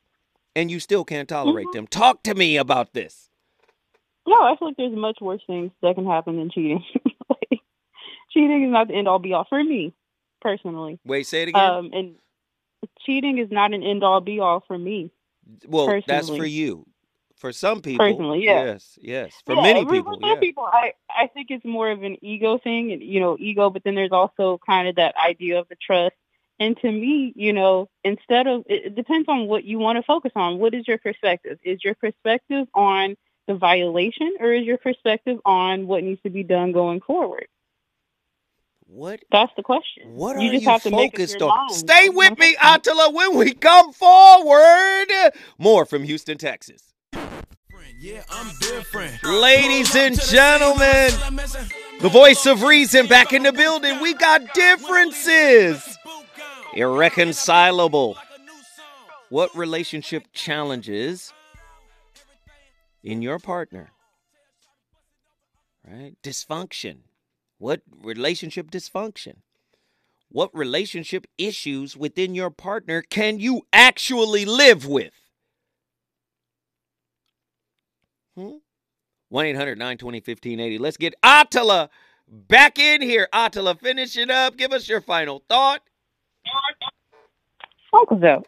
[0.56, 1.86] And you still can't tolerate them.
[1.86, 3.30] Talk to me about this.
[4.28, 6.84] No, I feel like there's much worse things that can happen than cheating.
[7.30, 7.62] like,
[8.32, 9.94] cheating is not the end all be all for me,
[10.42, 11.00] personally.
[11.06, 11.62] Wait, say it again.
[11.70, 12.16] Um, and
[13.06, 15.12] cheating is not an end all be all for me.
[15.68, 16.86] well, that's for you.
[17.36, 18.64] For some people, Personally, yeah.
[18.64, 19.34] yes, yes.
[19.46, 20.40] For Yeah, many people, for some yeah.
[20.40, 23.70] people, I I think it's more of an ego thing, and you know, ego.
[23.70, 26.16] But then there's also kind of that idea of the trust.
[26.60, 30.32] And to me, you know, instead of it depends on what you want to focus
[30.36, 30.60] on.
[30.60, 31.60] What is your perspective?
[31.64, 36.44] Is your perspective on the violation, or is your perspective on what needs to be
[36.44, 37.48] done going forward?
[38.88, 40.16] What That's the question.
[40.16, 41.50] What you are just you have to make up focused on?
[41.50, 41.72] mind.
[41.72, 45.08] Stay with me, Attila, when we come forward.
[45.58, 46.94] More from Houston, Texas.
[49.24, 51.12] Ladies and gentlemen,
[52.02, 54.00] the voice of reason back in the building.
[54.02, 55.98] We got differences.
[56.74, 58.18] Irreconcilable.
[59.30, 61.34] What relationship challenges
[63.06, 63.92] in your partner?
[65.88, 66.16] Right?
[66.24, 66.98] Dysfunction.
[67.60, 69.36] What relationship dysfunction?
[70.30, 75.14] What relationship issues within your partner can you actually live with?
[78.36, 78.58] Hmm?
[79.30, 80.78] 1 800 920 1580.
[80.80, 81.90] Let's get Attila
[82.28, 83.28] back in here.
[83.32, 84.58] Attila, finish it up.
[84.58, 85.82] Give us your final thought.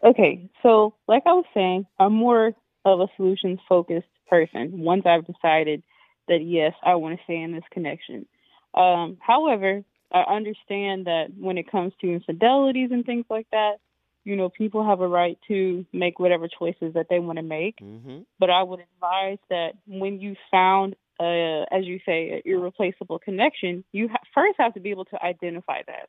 [0.04, 2.52] Okay, so like I was saying, I'm more
[2.84, 4.80] of a solutions focused person.
[4.80, 5.82] Once I've decided
[6.28, 8.26] that yes, I want to stay in this connection.
[8.74, 13.76] Um, however, I understand that when it comes to infidelities and things like that,
[14.24, 17.78] you know, people have a right to make whatever choices that they want to make.
[17.80, 18.20] Mm-hmm.
[18.38, 24.08] But I would advise that when you found, as you say, an irreplaceable connection, you
[24.08, 26.08] ha- first have to be able to identify that.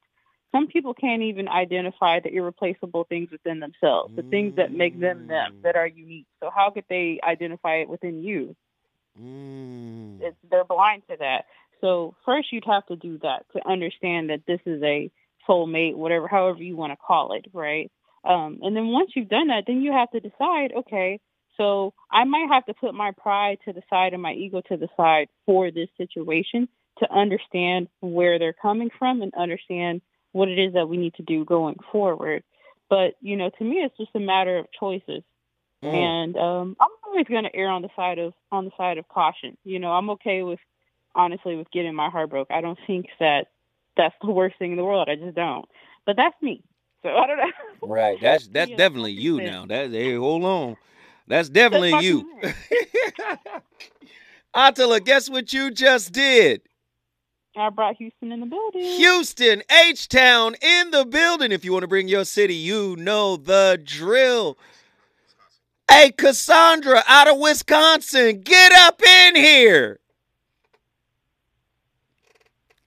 [0.51, 5.27] Some people can't even identify the irreplaceable things within themselves, the things that make them
[5.27, 6.25] them, that are unique.
[6.41, 8.55] So how could they identify it within you?
[9.21, 10.21] Mm.
[10.21, 11.45] It's, they're blind to that.
[11.81, 15.11] So first, you'd have to do that to understand that this is a
[15.47, 17.91] soulmate, whatever, however you want to call it, right?
[18.23, 21.19] Um, and then once you've done that, then you have to decide, okay,
[21.57, 24.77] so I might have to put my pride to the side and my ego to
[24.77, 26.67] the side for this situation
[26.99, 31.23] to understand where they're coming from and understand what it is that we need to
[31.23, 32.43] do going forward.
[32.89, 35.23] But you know, to me, it's just a matter of choices.
[35.83, 35.93] Mm.
[35.93, 39.07] And um, I'm always going to err on the side of on the side of
[39.07, 39.57] caution.
[39.63, 40.59] You know, I'm okay with
[41.15, 42.49] honestly with getting my heart broke.
[42.51, 43.47] I don't think that
[43.95, 45.07] that's the worst thing in the world.
[45.09, 45.65] I just don't.
[46.05, 46.63] But that's me.
[47.03, 47.87] So I don't know.
[47.87, 48.19] Right.
[48.21, 49.65] That's that's definitely you now.
[49.65, 50.77] That hey, hold on.
[51.27, 52.41] That's definitely That's you.
[54.53, 56.61] Attila, guess what you just did?
[57.59, 58.81] I brought Houston in the building.
[58.81, 61.51] Houston, H Town in the building.
[61.51, 64.57] If you want to bring your city, you know the drill.
[65.89, 69.99] Hey, Cassandra out of Wisconsin, get up in here.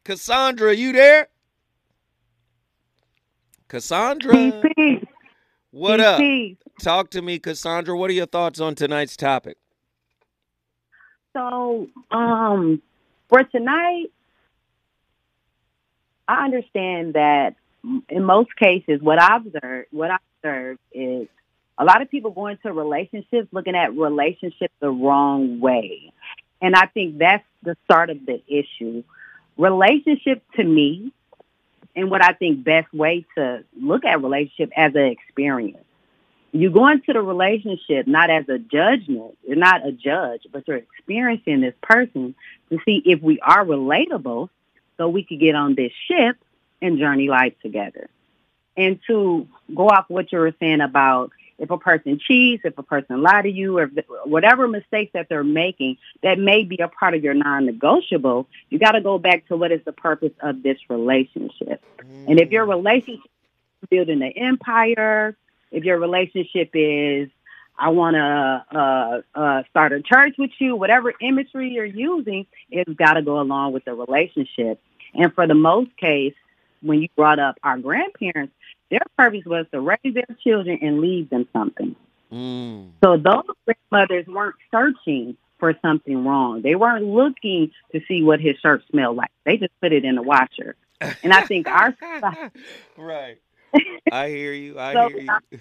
[0.04, 1.28] Cassandra, you there?
[3.68, 5.04] Cassandra, Peace,
[5.70, 6.72] what peace, up?
[6.82, 7.96] Talk to me, Cassandra.
[7.96, 9.56] What are your thoughts on tonight's topic?
[11.32, 12.82] So, um,
[13.28, 14.10] for tonight,
[16.28, 17.56] I understand that
[18.08, 21.28] in most cases, what I've observed, what I observed is
[21.78, 26.12] a lot of people go into relationships looking at relationships the wrong way.
[26.60, 29.02] And I think that's the start of the issue.
[29.56, 31.12] Relationship to me,
[31.94, 35.84] and what I think best way to look at relationship as an experience.
[36.52, 39.36] You go into the relationship not as a judgment.
[39.46, 42.34] You're not a judge, but you're experiencing this person
[42.70, 44.50] to see if we are relatable
[44.96, 46.36] so we could get on this ship
[46.80, 48.08] and journey life together.
[48.76, 52.82] And to go off what you were saying about if a person cheats, if a
[52.82, 53.86] person lied to you, or
[54.24, 58.92] whatever mistakes that they're making that may be a part of your non-negotiable, you got
[58.92, 61.84] to go back to what is the purpose of this relationship.
[61.98, 62.30] Mm.
[62.30, 63.30] And if your relationship
[63.82, 65.36] is building an empire,
[65.70, 67.28] if your relationship is
[67.82, 72.92] I want to uh, uh, start a church with you, whatever imagery you're using, it's
[72.92, 74.80] got to go along with the relationship.
[75.14, 76.34] And for the most case,
[76.80, 78.54] when you brought up our grandparents,
[78.88, 81.96] their purpose was to raise their children and leave them something.
[82.32, 82.90] Mm.
[83.02, 86.62] So those grandmothers weren't searching for something wrong.
[86.62, 89.32] They weren't looking to see what his shirt smelled like.
[89.44, 90.76] They just put it in the washer.
[91.00, 91.96] And I think our
[92.96, 93.38] right.
[94.12, 94.78] I hear you.
[94.78, 95.60] I so, hear you.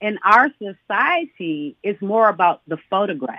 [0.00, 3.38] In our society, it's more about the photograph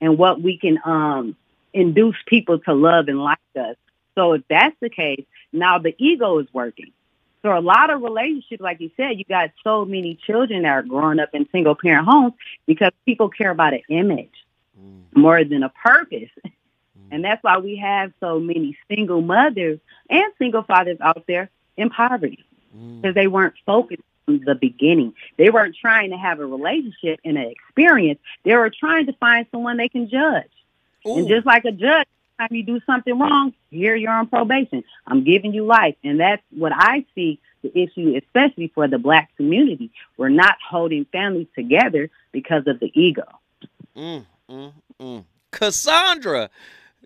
[0.00, 1.36] and what we can um,
[1.72, 3.76] induce people to love and like us.
[4.14, 6.92] So if that's the case, now the ego is working.
[7.42, 10.82] So a lot of relationships, like you said, you got so many children that are
[10.82, 12.34] growing up in single parent homes
[12.66, 14.32] because people care about an image
[14.80, 15.02] mm.
[15.16, 16.30] more than a purpose.
[16.44, 16.50] Mm.
[17.10, 21.90] And that's why we have so many single mothers and single fathers out there in
[21.90, 23.14] poverty because mm.
[23.14, 25.14] they weren't focused from the beginning.
[25.36, 28.20] They weren't trying to have a relationship and an experience.
[28.44, 30.50] They were trying to find someone they can judge.
[31.06, 31.18] Ooh.
[31.18, 32.06] And just like a judge
[32.38, 34.84] time you do something wrong, here you're on probation.
[35.06, 35.96] I'm giving you life.
[36.04, 39.90] And that's what I see the issue, especially for the black community.
[40.16, 43.26] We're not holding families together because of the ego.
[43.96, 45.24] Mm, mm, mm.
[45.50, 46.50] Cassandra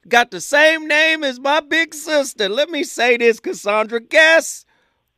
[0.08, 2.48] got the same name as my big sister.
[2.48, 4.00] Let me say this, Cassandra.
[4.00, 4.64] Guess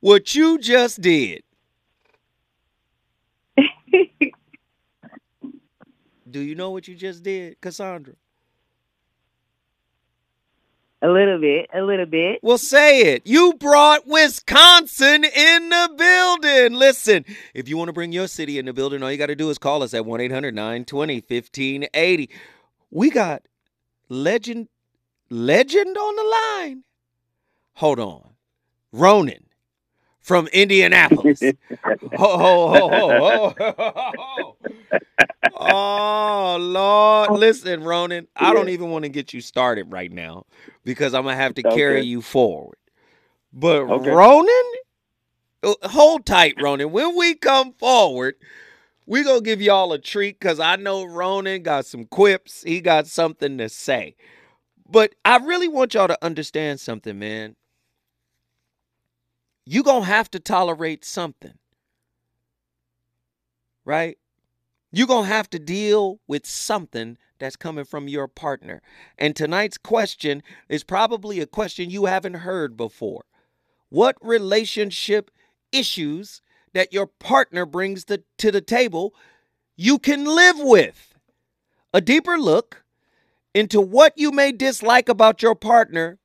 [0.01, 1.43] what you just did?
[6.31, 8.15] Do you know what you just did, Cassandra?
[11.01, 12.41] A little bit, a little bit.
[12.43, 13.23] Well, say it.
[13.25, 16.77] You brought Wisconsin in the building.
[16.77, 17.25] Listen,
[17.55, 19.49] if you want to bring your city in the building, all you got to do
[19.49, 22.31] is call us at 1 800 920 1580.
[22.91, 23.43] We got
[24.09, 24.69] legend,
[25.31, 26.83] legend on the line.
[27.75, 28.31] Hold on.
[28.91, 29.48] Ronan
[30.29, 31.41] from Indianapolis.
[31.43, 31.53] ho,
[32.13, 34.57] ho, ho, ho, ho.
[35.61, 37.41] Oh, Lord.
[37.41, 40.45] Listen, Ronan, I don't even want to get you started right now
[40.85, 41.77] because I'm going to have to okay.
[41.77, 42.77] carry you forward.
[43.53, 44.11] But okay.
[44.11, 44.73] Ronan,
[45.65, 46.93] uh, hold tight, Ronan.
[46.93, 48.37] When we come forward,
[49.07, 52.63] we're going to give y'all a treat because I know Ronan got some quips.
[52.63, 54.15] He got something to say.
[54.89, 57.57] But I really want y'all to understand something, man
[59.71, 61.59] you're going to have to tolerate something.
[63.85, 64.17] Right?
[64.91, 68.81] You're going to have to deal with something that's coming from your partner.
[69.19, 73.27] And tonight's question is probably a question you haven't heard before.
[73.91, 75.31] What relationship
[75.71, 76.41] issues
[76.73, 79.15] that your partner brings the, to the table
[79.77, 81.15] you can live with?
[81.93, 82.85] A deeper look
[83.55, 86.19] into what you may dislike about your partner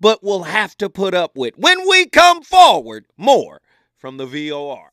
[0.00, 3.06] but will have to put up with when we come forward.
[3.16, 3.60] More
[3.98, 4.92] from the VOR.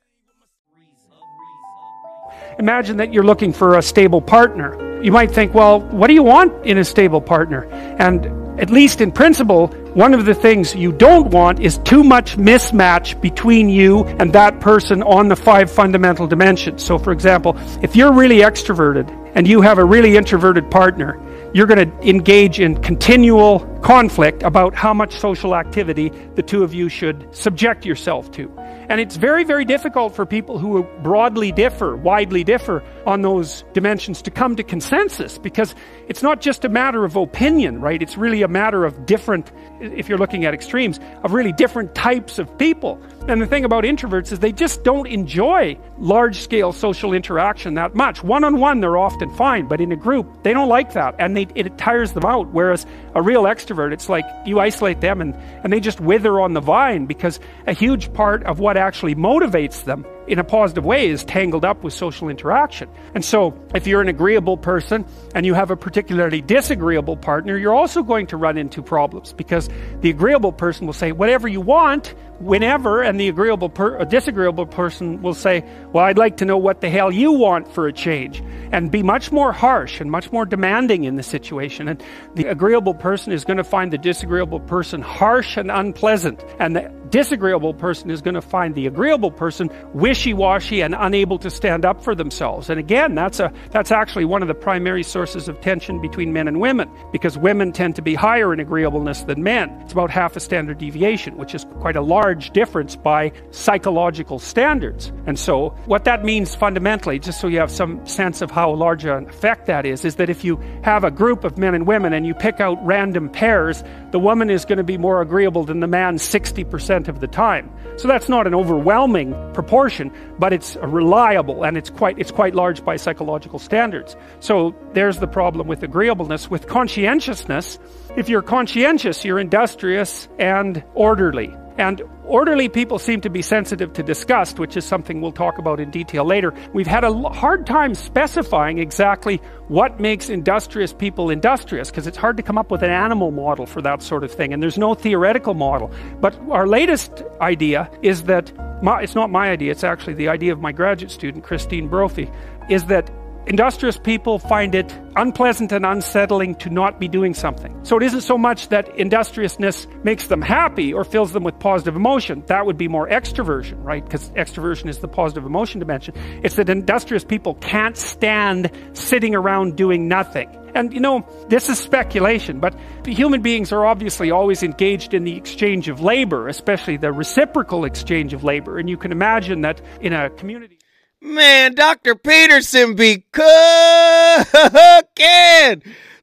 [2.59, 5.01] Imagine that you're looking for a stable partner.
[5.01, 7.65] You might think, well, what do you want in a stable partner?
[7.99, 8.25] And
[8.59, 13.19] at least in principle, one of the things you don't want is too much mismatch
[13.19, 16.83] between you and that person on the five fundamental dimensions.
[16.83, 21.19] So, for example, if you're really extroverted and you have a really introverted partner,
[21.53, 26.73] you're going to engage in continual conflict about how much social activity the two of
[26.73, 28.49] you should subject yourself to.
[28.89, 34.21] And it's very, very difficult for people who broadly differ, widely differ on those dimensions
[34.21, 35.75] to come to consensus because
[36.07, 38.01] it's not just a matter of opinion, right?
[38.01, 42.39] It's really a matter of different, if you're looking at extremes, of really different types
[42.39, 43.01] of people.
[43.26, 47.95] And the thing about introverts is they just don't enjoy large scale social interaction that
[47.95, 48.21] much.
[48.21, 51.38] One on one, they're often fine, but in a group, they don't like that and
[51.38, 52.49] they, it tires them out.
[52.49, 56.53] Whereas a real extrovert, it's like you isolate them and, and they just wither on
[56.53, 61.07] the vine because a huge part of what actually motivates them in a positive way
[61.07, 62.89] is tangled up with social interaction.
[63.13, 65.05] And so, if you're an agreeable person
[65.36, 69.69] and you have a particularly disagreeable partner, you're also going to run into problems because
[70.01, 72.13] the agreeable person will say, Whatever you want,
[72.43, 76.81] whenever, and the agreeable per, disagreeable person will say, Well, I'd like to know what
[76.81, 80.45] the hell you want for a change, and be much more harsh and much more
[80.45, 81.87] demanding in the situation.
[81.87, 82.03] And
[82.35, 86.91] the agreeable person is going to find the disagreeable person harsh and unpleasant, and the
[87.13, 92.03] disagreeable person is going to find the agreeable person wishy-washy and unable to stand up
[92.03, 92.71] for themselves.
[92.71, 96.47] And again, that's a that's actually one of the primary sources of tension between men
[96.47, 99.69] and women because women tend to be higher in agreeableness than men.
[99.83, 105.11] It's about half a standard deviation, which is quite a large difference by psychological standards.
[105.25, 109.05] And so, what that means fundamentally, just so you have some sense of how large
[109.05, 112.13] an effect that is, is that if you have a group of men and women
[112.13, 115.79] and you pick out random pairs, the woman is going to be more agreeable than
[115.79, 117.71] the man 60% of the time.
[117.97, 122.84] So that's not an overwhelming proportion, but it's reliable and it's quite it's quite large
[122.84, 124.15] by psychological standards.
[124.39, 126.49] So there's the problem with agreeableness.
[126.49, 127.79] With conscientiousness,
[128.15, 131.53] if you're conscientious, you're industrious and orderly.
[131.77, 135.80] And orderly people seem to be sensitive to disgust, which is something we'll talk about
[135.80, 136.53] in detail later.
[136.74, 142.38] We've had a hard time specifying exactly what makes industrious people industrious, because it's hard
[142.38, 144.93] to come up with an animal model for that sort of thing, and there's no
[144.93, 145.91] theoretical model.
[146.19, 148.51] But our latest idea is that,
[148.84, 152.30] my, it's not my idea, it's actually the idea of my graduate student, Christine Brophy,
[152.69, 153.09] is that
[153.45, 157.77] Industrious people find it unpleasant and unsettling to not be doing something.
[157.83, 161.95] So it isn't so much that industriousness makes them happy or fills them with positive
[161.95, 162.43] emotion.
[162.47, 164.03] That would be more extroversion, right?
[164.03, 166.15] Because extroversion is the positive emotion dimension.
[166.41, 170.49] It's that industrious people can't stand sitting around doing nothing.
[170.73, 172.75] And you know, this is speculation, but
[173.05, 178.33] human beings are obviously always engaged in the exchange of labor, especially the reciprocal exchange
[178.33, 178.79] of labor.
[178.79, 180.79] And you can imagine that in a community.
[181.26, 182.15] Man, Dr.
[182.15, 183.45] Peterson be cooking.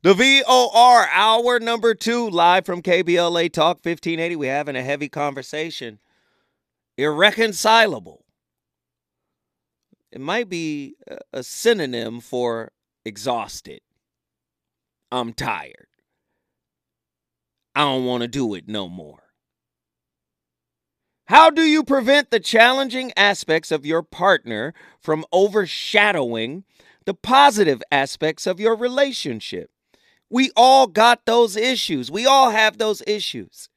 [0.02, 4.36] The VOR hour number two, live from KBLA Talk 1580.
[4.36, 6.00] We're having a heavy conversation.
[6.98, 8.26] Irreconcilable.
[10.12, 10.96] It might be
[11.32, 12.72] a synonym for
[13.02, 13.80] exhausted.
[15.10, 15.86] I'm tired.
[17.74, 19.29] I don't want to do it no more.
[21.30, 26.64] How do you prevent the challenging aspects of your partner from overshadowing
[27.04, 29.70] the positive aspects of your relationship?
[30.28, 32.10] We all got those issues.
[32.10, 33.68] We all have those issues.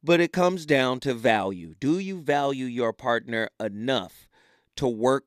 [0.00, 1.74] But it comes down to value.
[1.80, 4.28] Do you value your partner enough
[4.76, 5.24] to work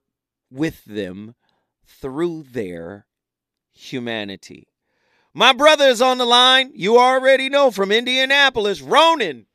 [0.49, 1.35] with them
[1.85, 3.05] through their
[3.73, 4.69] humanity?
[5.33, 6.71] My brother is on the line.
[6.73, 9.47] You already know from Indianapolis, Ronan.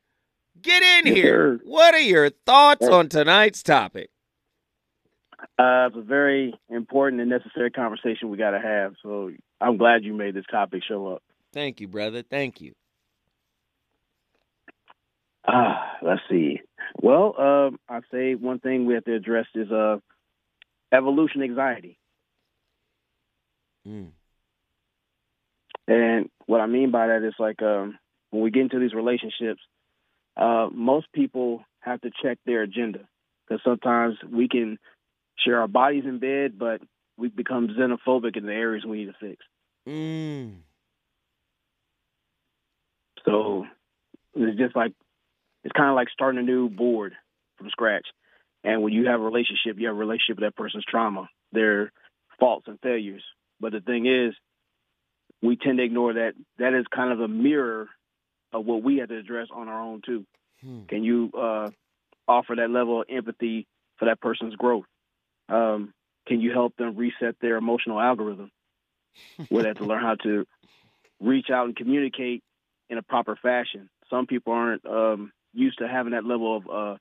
[0.63, 1.59] Get in Yes, here.
[1.59, 1.61] sir.
[1.65, 2.91] What are your thoughts Yes.
[2.93, 4.11] on tonight's topic?
[5.59, 8.95] Uh, it's a very important and necessary conversation we got to have.
[9.03, 9.31] So
[9.61, 11.23] I'm glad you made this topic show up.
[11.53, 12.23] Thank you, brother.
[12.23, 12.75] Thank you.
[15.47, 16.61] Ah, let's see.
[17.01, 19.99] Well, um, I'd say one thing we have to address is uh,
[20.93, 21.99] evolution anxiety.
[23.87, 24.11] Mm.
[25.87, 27.99] And what I mean by that is like um,
[28.31, 29.61] when we get into these relationships,
[30.39, 33.01] uh, most people have to check their agenda
[33.47, 34.79] because sometimes we can
[35.39, 36.81] share our bodies in bed, but
[37.17, 39.45] we become xenophobic in the areas we need to fix.
[39.89, 40.59] Mm.
[43.25, 43.67] So
[44.35, 44.93] it's just like
[45.65, 47.15] it's kind of like starting a new board
[47.57, 48.07] from scratch.
[48.65, 51.93] And when you have a relationship, you have a relationship with that person's trauma, their
[52.39, 53.23] faults and failures.
[53.61, 54.35] But the thing is,
[55.43, 56.33] we tend to ignore that.
[56.59, 57.89] That is kind of a mirror
[58.53, 60.25] of what we have to address on our own too.
[60.63, 60.85] Hmm.
[60.87, 61.71] Can you uh,
[62.27, 64.87] offer that level of empathy for that person's growth?
[65.49, 65.93] Um,
[66.27, 68.51] can you help them reset their emotional algorithm?
[69.49, 70.47] Where they have to learn how to
[71.21, 72.43] reach out and communicate
[72.89, 73.89] in a proper fashion.
[74.11, 76.97] Some people aren't um, used to having that level of uh,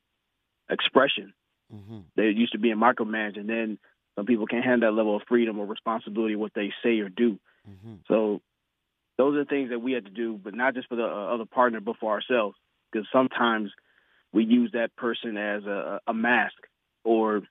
[0.69, 1.33] expression.
[1.73, 2.05] Mhm.
[2.15, 3.77] They're used to being micromanaged, and then
[4.15, 7.39] some people can't handle that level of freedom or responsibility what they say or do.
[7.67, 7.99] Mhm.
[8.07, 8.41] So
[9.17, 11.33] those are the things that we have to do, but not just for the uh,
[11.33, 12.55] other partner, but for ourselves.
[12.91, 13.71] Because sometimes
[14.31, 16.55] we use that person as a, a mask
[17.03, 17.41] or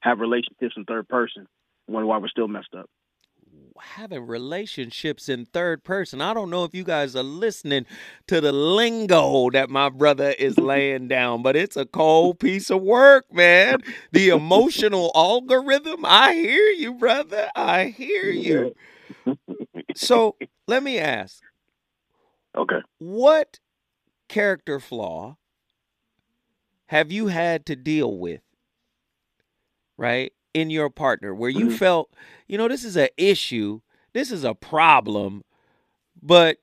[0.00, 1.46] have relationships in third person,
[1.86, 2.86] wonder why we're still messed up.
[3.80, 6.20] Having relationships in third person.
[6.20, 7.86] I don't know if you guys are listening
[8.26, 12.82] to the lingo that my brother is laying down, but it's a cold piece of
[12.82, 13.80] work, man.
[14.12, 16.04] The emotional algorithm.
[16.04, 17.50] I hear you, brother.
[17.54, 18.74] I hear you.
[19.94, 20.36] So
[20.68, 21.42] let me ask
[22.56, 22.80] Okay.
[22.98, 23.60] what
[24.28, 25.36] character flaw
[26.86, 28.42] have you had to deal with
[29.96, 31.78] right in your partner where you Mhm.
[31.78, 32.14] felt
[32.48, 33.80] you know this is an issue
[34.12, 35.42] this is a problem
[36.22, 36.58] but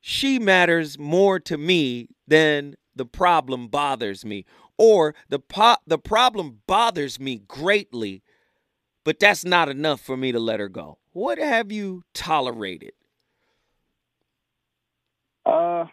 [0.00, 4.46] she matters more to me than the problem bothers me
[4.78, 8.22] or the po- the problem bothers me greatly
[9.04, 12.92] but that's not enough for me to let her go what have you tolerated
[15.46, 15.84] uh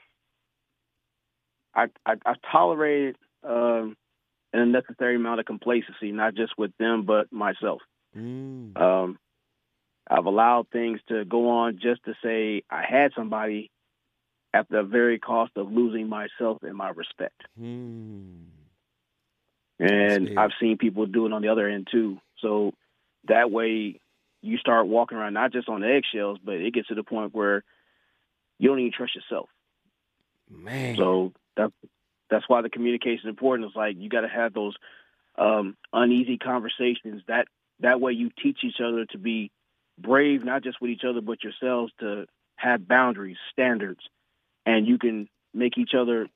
[1.76, 3.96] i i, I tolerated um
[4.54, 7.82] an unnecessary amount of complacency not just with them but myself
[8.16, 8.80] mm.
[8.80, 9.18] um
[10.10, 13.72] i've allowed things to go on just to say i had somebody
[14.54, 17.42] at the very cost of losing myself and my respect.
[17.60, 18.46] Mm.
[19.80, 22.18] And I've seen people do it on the other end too.
[22.40, 22.74] So
[23.28, 24.00] that way
[24.42, 27.34] you start walking around not just on the eggshells, but it gets to the point
[27.34, 27.64] where
[28.60, 29.50] you don't even trust yourself.
[30.50, 30.96] Man.
[30.96, 31.72] So that
[32.30, 33.68] that's why the communication is important.
[33.68, 34.76] It's like you got to have those
[35.38, 37.24] um, uneasy conversations.
[37.28, 37.48] That
[37.80, 39.52] that way you teach each other to be
[39.98, 44.02] brave, not just with each other, but yourselves to have boundaries, standards,
[44.66, 46.28] and you can make each other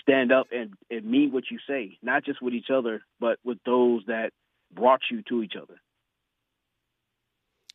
[0.00, 3.58] stand up and, and mean what you say, not just with each other, but with
[3.64, 4.32] those that
[4.72, 5.80] brought you to each other.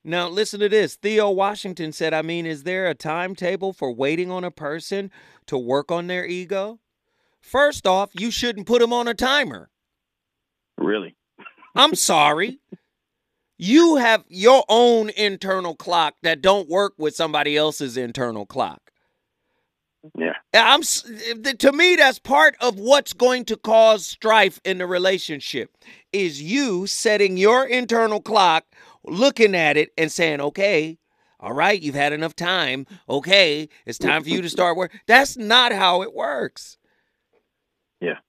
[0.04, 0.96] Now, listen to this.
[0.96, 5.12] Theo Washington said, I mean, is there a timetable for waiting on a person
[5.48, 6.80] to work on their ego?
[7.40, 9.70] First off, you shouldn't put them on a timer.
[10.78, 11.16] Really?
[11.76, 12.60] I'm sorry.
[13.58, 18.92] You have your own internal clock that don't work with somebody else's internal clock.
[20.18, 20.34] Yeah.
[20.54, 25.72] I'm to me that's part of what's going to cause strife in the relationship
[26.12, 28.66] is you setting your internal clock,
[29.04, 31.00] looking at it and saying, "Okay,
[31.40, 32.86] all right, you've had enough time.
[33.10, 36.78] Okay, it's time for you to start work." That's not how it works.
[38.00, 38.20] Yeah.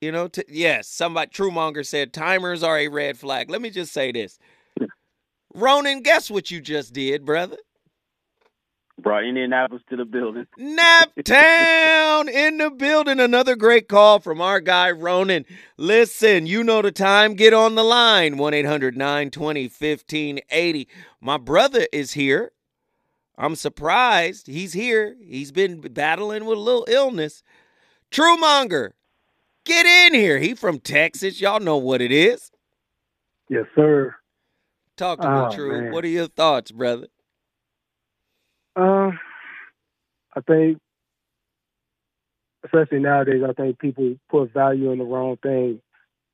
[0.00, 3.50] You know, t- yes, somebody Truemonger said timers are a red flag.
[3.50, 4.38] Let me just say this.
[5.54, 7.56] Ronan, guess what you just did, brother?
[9.00, 10.46] Brought Indianapolis to the building.
[10.58, 13.20] Naptown in the building.
[13.20, 15.44] Another great call from our guy, Ronan.
[15.76, 17.34] Listen, you know the time.
[17.34, 20.88] Get on the line 1 800 920 1580.
[21.20, 22.50] My brother is here.
[23.36, 25.16] I'm surprised he's here.
[25.24, 27.44] He's been battling with a little illness.
[28.10, 28.92] Truemonger,
[29.64, 30.40] get in here.
[30.40, 31.40] He from Texas.
[31.40, 32.50] Y'all know what it is.
[33.48, 34.16] Yes, sir.
[34.96, 35.82] Talk to oh, me, True.
[35.82, 35.92] Man.
[35.92, 37.06] What are your thoughts, brother?
[38.78, 39.18] Um,
[40.36, 40.78] I think,
[42.64, 45.80] especially nowadays, I think people put value in the wrong thing.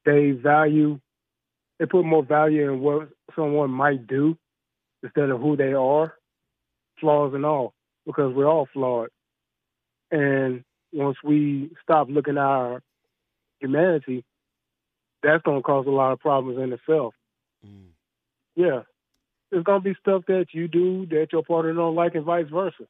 [0.05, 1.01] They value,
[1.79, 4.37] they put more value in what someone might do
[5.03, 6.15] instead of who they are,
[7.01, 7.73] flaws and all,
[8.05, 9.09] because we're all flawed.
[10.11, 12.83] And once we stop looking at our
[13.59, 14.23] humanity,
[15.23, 17.15] that's going to cause a lot of problems in itself.
[17.67, 17.93] Mm.
[18.55, 18.83] Yeah,
[19.55, 22.89] there's gonna be stuff that you do that your partner don't like, and vice versa.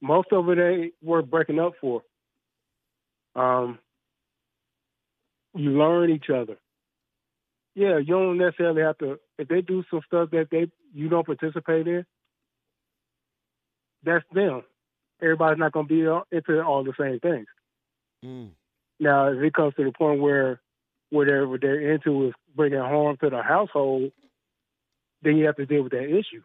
[0.00, 2.02] Most of it ain't worth breaking up for.
[3.34, 3.80] Um,
[5.54, 6.56] you learn each other.
[7.74, 9.18] Yeah, you don't necessarily have to.
[9.38, 12.06] If they do some stuff that they you don't participate in,
[14.04, 14.62] that's them.
[15.20, 17.48] Everybody's not gonna be into all the same things.
[18.24, 18.50] Mm.
[19.00, 20.60] Now, if it comes to the point where
[21.10, 24.12] whatever they're into is bringing harm to the household,
[25.22, 26.42] then you have to deal with that issue.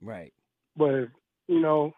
[0.00, 0.32] Right.
[0.76, 1.08] But
[1.46, 1.92] you know,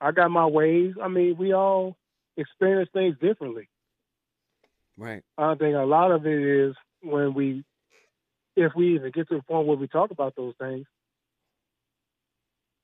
[0.00, 0.94] I got my ways.
[1.02, 1.96] I mean, we all
[2.36, 3.68] experience things differently.
[4.96, 5.22] Right.
[5.36, 7.64] I think a lot of it is when we,
[8.56, 10.86] if we even get to the point where we talk about those things,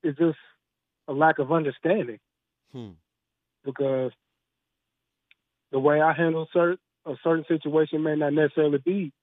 [0.03, 0.37] it's just
[1.07, 2.19] a lack of understanding.
[2.71, 2.91] Hmm.
[3.63, 4.11] Because
[5.71, 9.13] the way I handle certain a certain situation may not necessarily be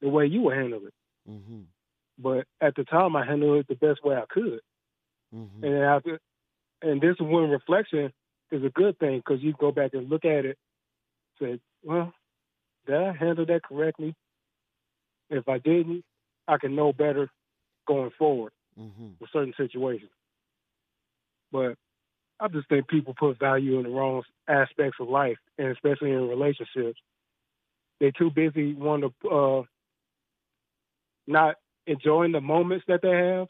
[0.00, 0.94] the way you would handle it.
[1.28, 1.62] Mm-hmm.
[2.22, 4.60] But at the time, I handled it the best way I could.
[5.34, 5.64] Mm-hmm.
[5.64, 6.20] And after,
[6.82, 8.12] and this one reflection
[8.50, 10.58] is a good thing because you go back and look at it,
[11.40, 12.12] say, well,
[12.86, 14.14] did I handle that correctly?
[15.30, 16.04] If I didn't,
[16.46, 17.28] I can know better
[17.86, 19.08] going forward Mm-hmm.
[19.20, 20.10] with certain situations.
[21.50, 21.74] But
[22.40, 26.28] I just think people put value in the wrong aspects of life, and especially in
[26.28, 26.98] relationships.
[28.00, 29.62] They're too busy wanting to uh,
[31.26, 31.56] not
[31.86, 33.48] enjoying the moments that they have,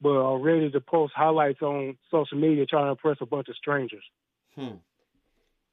[0.00, 3.56] but are ready to post highlights on social media trying to impress a bunch of
[3.56, 4.04] strangers.
[4.54, 4.76] Hmm.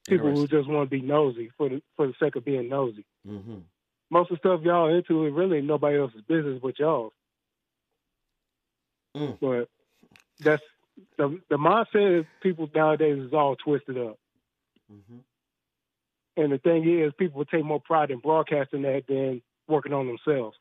[0.08, 3.06] People who just want to be nosy for the for the sake of being nosy.
[3.28, 3.60] Mm-hmm.
[4.10, 7.14] Most of the stuff y'all into is really nobody else's business but y'all.
[9.16, 9.38] Mm.
[9.39, 9.70] But
[10.39, 10.64] that's
[11.18, 14.18] the the mindset of people nowadays is all twisted up.
[14.91, 15.20] Mm-hmm.
[16.38, 20.58] And the thing is, people take more pride in broadcasting that than working on themselves.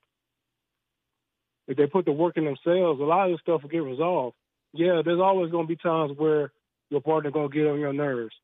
[1.71, 4.35] If they put the work in themselves, a lot of this stuff will get resolved.
[4.73, 6.51] Yeah, there's always going to be times where
[6.91, 8.35] your partner gonna get on your nerves.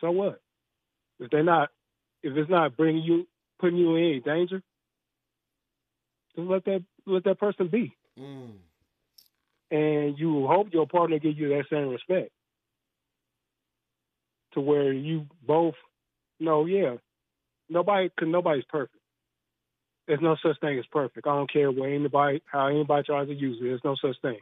[0.00, 0.40] So what?
[1.20, 1.68] If they're not,
[2.24, 3.28] if it's not bringing you,
[3.60, 4.60] putting you in any danger,
[6.34, 7.94] just let that let that person be.
[8.18, 8.54] Mm.
[9.70, 12.32] And you hope your partner give you that same respect,
[14.54, 15.74] to where you both
[16.40, 16.96] know, yeah,
[17.68, 18.98] nobody, cause nobody's perfect.
[20.06, 21.26] There's no such thing as perfect.
[21.26, 23.64] I don't care what anybody, how anybody tries to use it.
[23.64, 24.38] There's no such thing,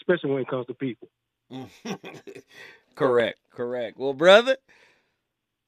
[0.00, 1.08] especially when it comes to people.
[2.96, 3.98] correct, correct.
[3.98, 4.56] Well, brother,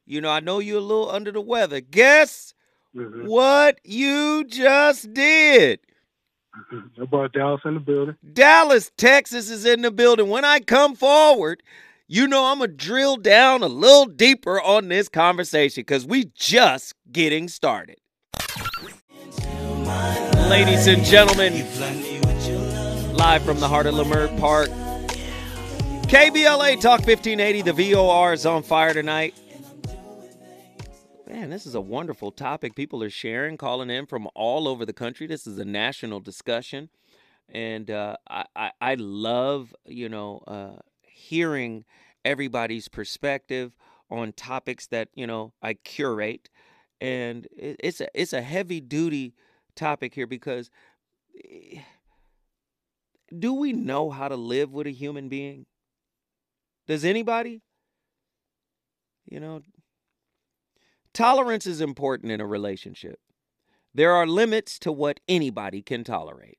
[0.07, 1.81] you know I know you're a little under the weather.
[1.81, 2.55] Guess
[2.97, 3.27] Mhm.
[3.27, 5.81] what you just did?
[6.99, 8.17] About Dallas in the building.
[8.33, 10.29] Dallas, Texas is in the building.
[10.29, 11.63] When I come forward,
[12.09, 16.25] you know I'm going to drill down a little deeper on this conversation because we
[16.35, 17.99] just getting started.
[20.49, 21.53] Ladies and gentlemen,
[23.15, 24.71] live from the heart of Leimert Park,
[26.09, 29.39] KBLA Talk 1580, the VOR is on fire tonight.
[31.29, 32.75] Man, this is a wonderful topic.
[32.75, 35.27] People are sharing, calling in from all over the country.
[35.27, 36.89] This is a national discussion.
[37.51, 41.85] And uh, I, I, I love, you know, uh, hearing
[42.25, 43.73] everybody's perspective
[44.11, 46.49] on topics that, you know, I curate.
[47.03, 49.35] And it, it's a it's a heavy duty
[49.79, 50.71] topic here because
[51.37, 51.81] eh,
[53.37, 55.67] do we know how to live with a human being?
[56.87, 57.63] Does anybody?
[59.27, 59.61] You know,
[61.13, 63.21] tolerance is important in a relationship.
[63.95, 66.59] There are limits to what anybody can tolerate.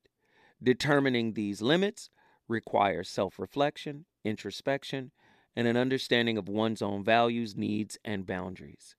[0.62, 2.10] Determining these limits
[2.48, 5.12] requires self reflection, introspection,
[5.56, 8.96] and an understanding of one's own values, needs, and boundaries.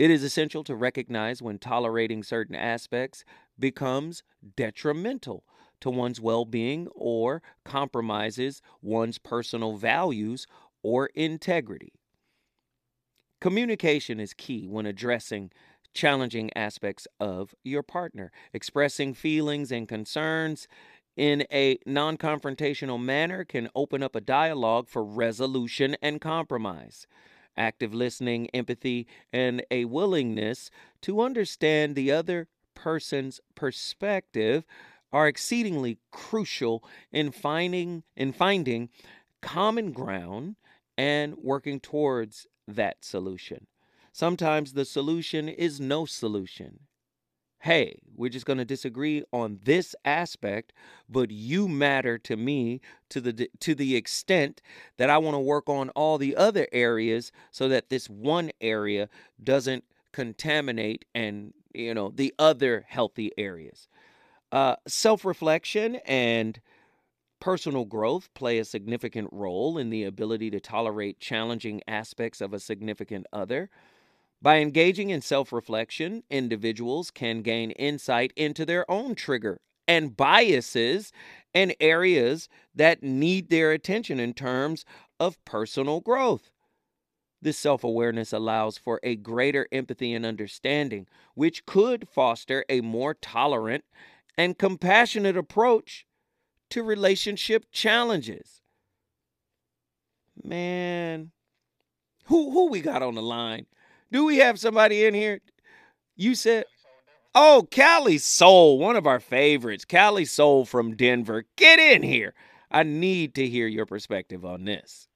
[0.00, 3.22] It is essential to recognize when tolerating certain aspects
[3.58, 4.22] becomes
[4.56, 5.44] detrimental
[5.82, 10.46] to one's well being or compromises one's personal values
[10.82, 11.92] or integrity.
[13.42, 15.50] Communication is key when addressing
[15.92, 18.32] challenging aspects of your partner.
[18.54, 20.66] Expressing feelings and concerns
[21.14, 27.06] in a non confrontational manner can open up a dialogue for resolution and compromise.
[27.56, 30.70] Active listening, empathy, and a willingness
[31.02, 34.64] to understand the other person's perspective
[35.12, 38.88] are exceedingly crucial in finding in finding
[39.40, 40.56] common ground
[40.96, 43.66] and working towards that solution.
[44.12, 46.80] Sometimes the solution is no solution.
[47.62, 50.72] Hey, we're just going to disagree on this aspect,
[51.10, 52.80] but you matter to me
[53.10, 54.62] to the to the extent
[54.96, 59.10] that I want to work on all the other areas so that this one area
[59.42, 63.88] doesn't contaminate and, you know, the other healthy areas.
[64.50, 66.60] Uh, self-reflection and
[67.40, 72.60] Personal growth play a significant role in the ability to tolerate challenging aspects of a
[72.60, 73.70] significant other.
[74.42, 81.12] By engaging in self reflection, individuals can gain insight into their own trigger and biases
[81.54, 84.84] and areas that need their attention in terms
[85.18, 86.50] of personal growth.
[87.42, 93.14] This self awareness allows for a greater empathy and understanding, which could foster a more
[93.14, 93.84] tolerant
[94.38, 96.06] and compassionate approach
[96.70, 98.62] to relationship challenges.
[100.42, 101.32] Man,
[102.24, 103.66] who who we got on the line?
[104.12, 105.40] Do we have somebody in here?
[106.16, 106.64] You said,
[107.34, 109.84] oh, Callie Soul, one of our favorites.
[109.84, 111.44] Callie Soul from Denver.
[111.56, 112.34] Get in here.
[112.70, 115.08] I need to hear your perspective on this.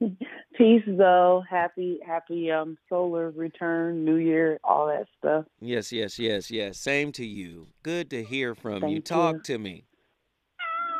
[0.56, 1.42] Peace though.
[1.48, 5.44] Happy happy um solar return, new year, all that stuff.
[5.60, 6.78] Yes, yes, yes, yes.
[6.78, 7.68] Same to you.
[7.82, 8.96] Good to hear from you.
[8.96, 9.42] Thank Talk you.
[9.44, 9.84] to me.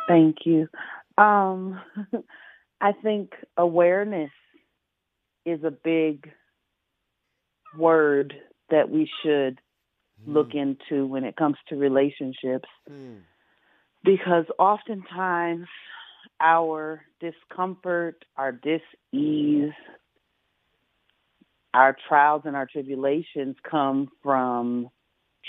[0.08, 0.68] Thank you.
[1.16, 1.80] Um
[2.80, 4.30] I think awareness
[5.44, 6.30] is a big
[7.78, 8.34] word
[8.70, 9.60] that we should
[10.24, 10.32] hmm.
[10.32, 13.16] look into when it comes to relationships hmm.
[14.04, 15.66] because oftentimes
[16.40, 19.72] our discomfort, our dis-ease,
[21.74, 24.88] our trials and our tribulations come from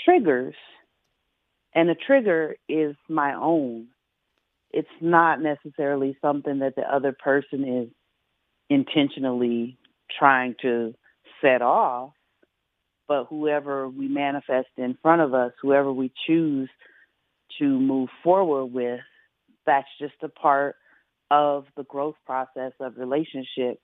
[0.04, 0.54] triggers.
[1.74, 3.88] And a trigger is my own.
[4.72, 7.88] It's not necessarily something that the other person is
[8.68, 9.78] intentionally
[10.18, 10.94] trying to
[11.40, 12.12] set off,
[13.10, 16.70] but whoever we manifest in front of us, whoever we choose
[17.58, 19.00] to move forward with,
[19.66, 20.76] that's just a part
[21.28, 23.80] of the growth process of relationship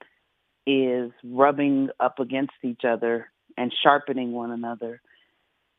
[0.64, 5.00] is rubbing up against each other and sharpening one another.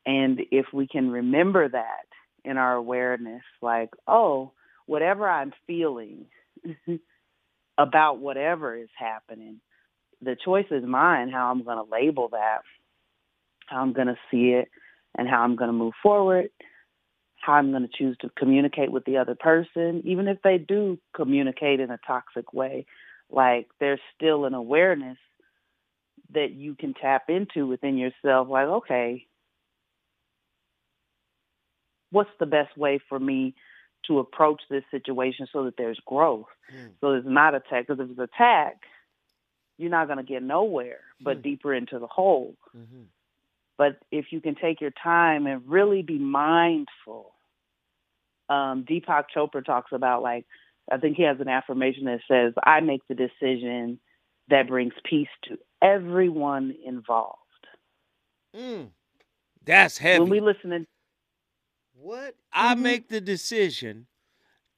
[0.06, 2.06] And if we can remember that
[2.44, 4.52] in our awareness, like, oh,
[4.88, 6.26] whatever I'm feeling
[7.78, 9.62] about whatever is happening.
[10.22, 12.64] The choice is mine how I'm going to label that,
[13.68, 14.70] how I'm going to see it,
[15.18, 16.50] and how I'm going to move forward,
[17.40, 21.00] how I'm going to choose to communicate with the other person, even if they do
[21.16, 22.86] communicate in a toxic way.
[23.30, 25.18] Like there's still an awareness
[26.34, 29.26] that you can tap into within yourself, like, okay,
[32.12, 33.56] what's the best way for me
[34.08, 36.92] to approach this situation so that there's growth, mm.
[37.02, 37.88] so it's not attack.
[37.88, 38.78] Because if it's attack,
[39.78, 41.44] you're not going to get nowhere but mm.
[41.44, 42.56] deeper into the hole.
[42.76, 43.04] Mm-hmm.
[43.78, 47.34] But if you can take your time and really be mindful,
[48.50, 50.46] um, Deepak Chopra talks about like,
[50.92, 54.00] I think he has an affirmation that says, I make the decision
[54.50, 57.38] that brings peace to everyone involved.
[58.56, 58.90] Mm.
[59.66, 60.22] That's heavy.
[60.22, 60.86] When we listen to
[61.94, 62.36] what?
[62.54, 62.84] I mm-hmm.
[62.84, 64.08] make the decision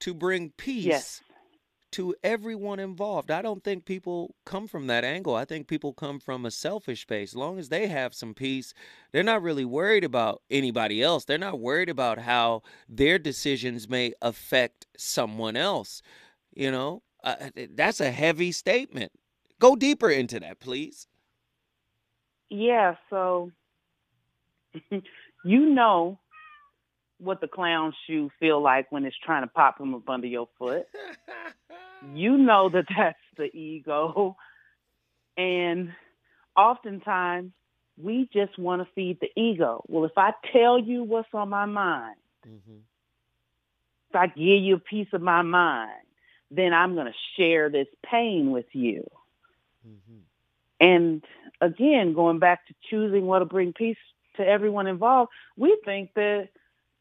[0.00, 1.22] to bring peace yes.
[1.92, 3.30] To everyone involved.
[3.30, 5.34] I don't think people come from that angle.
[5.34, 7.30] I think people come from a selfish space.
[7.30, 8.72] As long as they have some peace,
[9.12, 11.24] they're not really worried about anybody else.
[11.24, 16.02] They're not worried about how their decisions may affect someone else.
[16.54, 19.12] You know, uh, that's a heavy statement.
[19.58, 21.08] Go deeper into that, please.
[22.48, 23.50] Yeah, so
[25.44, 26.19] you know
[27.20, 30.48] what the clown shoe feel like when it's trying to pop from up under your
[30.58, 30.86] foot.
[32.14, 34.36] you know that that's the ego.
[35.36, 35.92] And
[36.56, 37.52] oftentimes
[37.96, 39.84] we just want to feed the ego.
[39.86, 42.16] Well, if I tell you what's on my mind,
[42.46, 42.78] mm-hmm.
[44.08, 45.90] if I give you a piece of my mind,
[46.50, 49.08] then I'm going to share this pain with you.
[49.86, 50.20] Mm-hmm.
[50.80, 51.24] And
[51.60, 53.98] again, going back to choosing what will bring peace
[54.36, 56.48] to everyone involved, we think that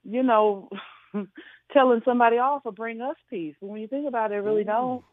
[0.03, 0.69] you know,
[1.73, 3.55] telling somebody off will bring us peace.
[3.59, 5.03] But when you think about it, it really don't.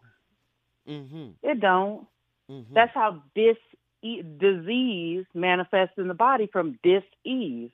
[0.89, 1.29] Mm-hmm.
[1.43, 2.07] It don't.
[2.51, 2.75] Mm-hmm.
[2.75, 3.57] That's how this
[4.03, 7.71] disease manifests in the body from dis-ease.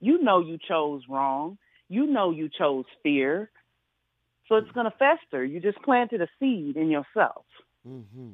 [0.00, 1.58] You know you chose wrong.
[1.88, 3.50] You know you chose fear.
[4.48, 5.44] So it's going to fester.
[5.44, 7.44] You just planted a seed in yourself.
[7.88, 8.30] Mm-hmm.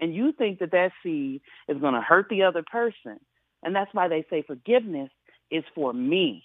[0.00, 3.20] And you think that that seed is going to hurt the other person.
[3.62, 5.10] And that's why they say forgiveness
[5.50, 6.44] is for me.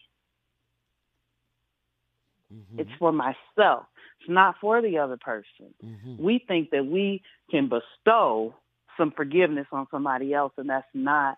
[2.56, 2.80] Mm-hmm.
[2.80, 3.86] It's for myself.
[4.20, 5.74] It's not for the other person.
[5.84, 6.24] Mm-hmm.
[6.24, 8.56] We think that we can bestow
[8.98, 11.38] some forgiveness on somebody else, and that's not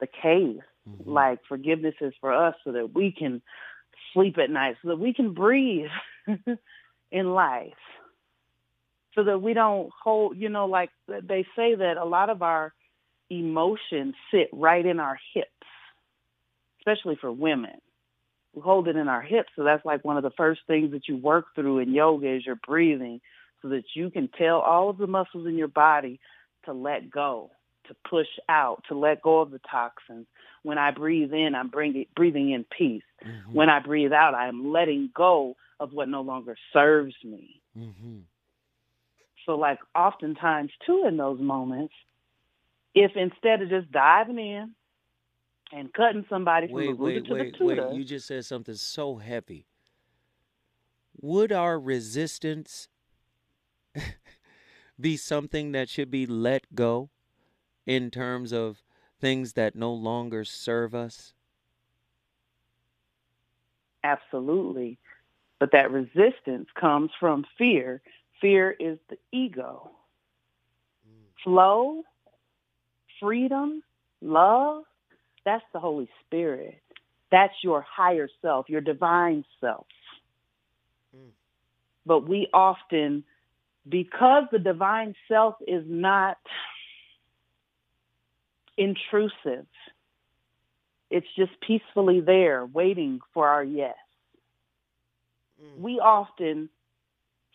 [0.00, 0.62] the case.
[0.88, 1.10] Mm-hmm.
[1.10, 3.42] Like forgiveness is for us so that we can
[4.12, 5.90] sleep at night, so that we can breathe
[7.12, 7.72] in life,
[9.14, 12.72] so that we don't hold, you know, like they say that a lot of our
[13.30, 15.48] emotions sit right in our hips,
[16.80, 17.78] especially for women
[18.54, 19.50] we hold it in our hips.
[19.56, 22.46] So that's like one of the first things that you work through in yoga is
[22.46, 23.20] your breathing
[23.62, 26.18] so that you can tell all of the muscles in your body
[26.64, 27.50] to let go,
[27.88, 30.26] to push out, to let go of the toxins.
[30.62, 33.02] When I breathe in, I'm bringing, breathing in peace.
[33.24, 33.52] Mm-hmm.
[33.52, 37.60] When I breathe out, I am letting go of what no longer serves me.
[37.78, 38.18] Mm-hmm.
[39.46, 41.94] So like oftentimes too in those moments,
[42.94, 44.74] if instead of just diving in,
[45.72, 47.88] and cutting somebody from wait, the wait, to wait, the tutor.
[47.88, 49.66] Wait, you just said something so heavy.
[51.20, 52.88] Would our resistance
[55.00, 57.10] be something that should be let go
[57.86, 58.82] in terms of
[59.20, 61.34] things that no longer serve us?
[64.02, 64.98] Absolutely.
[65.58, 68.00] But that resistance comes from fear.
[68.40, 69.90] Fear is the ego.
[71.06, 71.42] Mm.
[71.44, 72.02] Flow,
[73.20, 73.82] freedom,
[74.22, 74.84] love,
[75.50, 76.80] that's the Holy Spirit.
[77.32, 79.86] That's your higher self, your divine self.
[81.16, 81.30] Mm.
[82.06, 83.24] But we often,
[83.88, 86.38] because the divine self is not
[88.76, 89.66] intrusive,
[91.10, 93.96] it's just peacefully there waiting for our yes.
[95.60, 95.80] Mm.
[95.80, 96.68] We often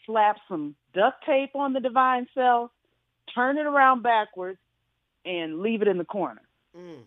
[0.06, 2.72] slap some duct tape on the divine self,
[3.34, 4.60] turn it around backwards,
[5.24, 6.42] and leave it in the corner.
[6.78, 7.04] Mm.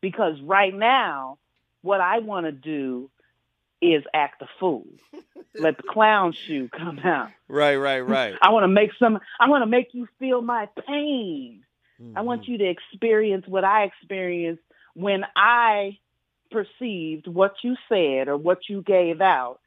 [0.00, 1.38] Because right now,
[1.82, 3.10] what I want to do
[3.80, 4.86] is act a fool.
[5.58, 7.30] Let the clown shoe come out.
[7.48, 8.34] Right, right, right.
[8.42, 9.18] I want to make some.
[9.40, 11.64] I want to make you feel my pain.
[12.00, 12.18] Mm-hmm.
[12.18, 12.52] I want Mm-hmm.
[12.52, 14.62] you to experience what I experienced
[14.94, 15.98] when I
[16.50, 19.60] perceived what you said or what you gave out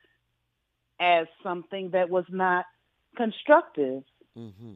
[1.00, 2.66] as something that was not
[3.16, 4.04] constructive
[4.38, 4.74] mm-hmm.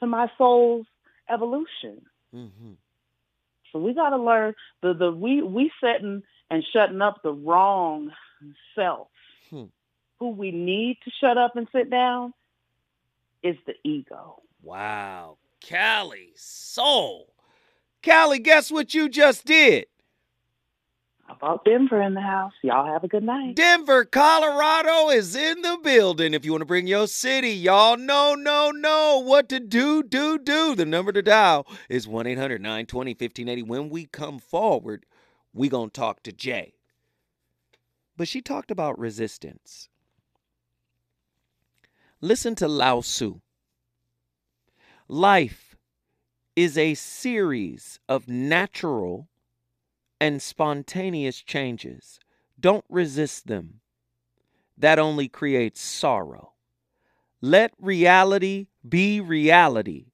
[0.00, 0.86] to my soul's
[1.28, 2.02] evolution.
[2.34, 2.72] Mm-hmm.
[3.74, 8.12] So we got to learn the the we we setting and shutting up the wrong
[8.76, 9.08] self.
[9.50, 9.64] Hmm.
[10.20, 12.32] Who we need to shut up and sit down
[13.42, 14.40] is the ego.
[14.62, 15.38] Wow.
[15.68, 17.34] Callie, soul.
[18.04, 19.86] Callie, guess what you just did?
[21.28, 22.52] About Denver in the house.
[22.62, 23.56] Y'all have a good night.
[23.56, 26.34] Denver, Colorado is in the building.
[26.34, 30.38] If you want to bring your city, y'all know, no, no what to do, do,
[30.38, 30.74] do.
[30.74, 33.62] The number to dial is 1 800 920 1580.
[33.62, 35.06] When we come forward,
[35.54, 36.74] we going to talk to Jay.
[38.16, 39.88] But she talked about resistance.
[42.20, 43.40] Listen to Lao Tzu.
[45.08, 45.74] Life
[46.54, 49.28] is a series of natural
[50.20, 52.18] and spontaneous changes.
[52.58, 53.80] Don't resist them.
[54.76, 56.52] That only creates sorrow.
[57.40, 60.06] Let reality be reality.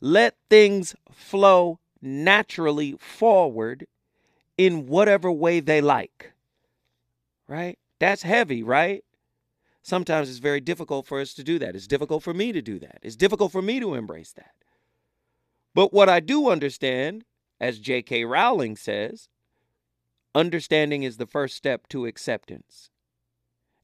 [0.00, 3.86] Let things flow naturally forward
[4.58, 6.32] in whatever way they like.
[7.48, 7.78] Right?
[7.98, 9.04] That's heavy, right?
[9.82, 11.74] Sometimes it's very difficult for us to do that.
[11.76, 12.98] It's difficult for me to do that.
[13.02, 14.52] It's difficult for me to embrace that.
[15.74, 17.24] But what I do understand,
[17.60, 18.24] as J.K.
[18.24, 19.28] Rowling says,
[20.34, 22.90] understanding is the first step to acceptance.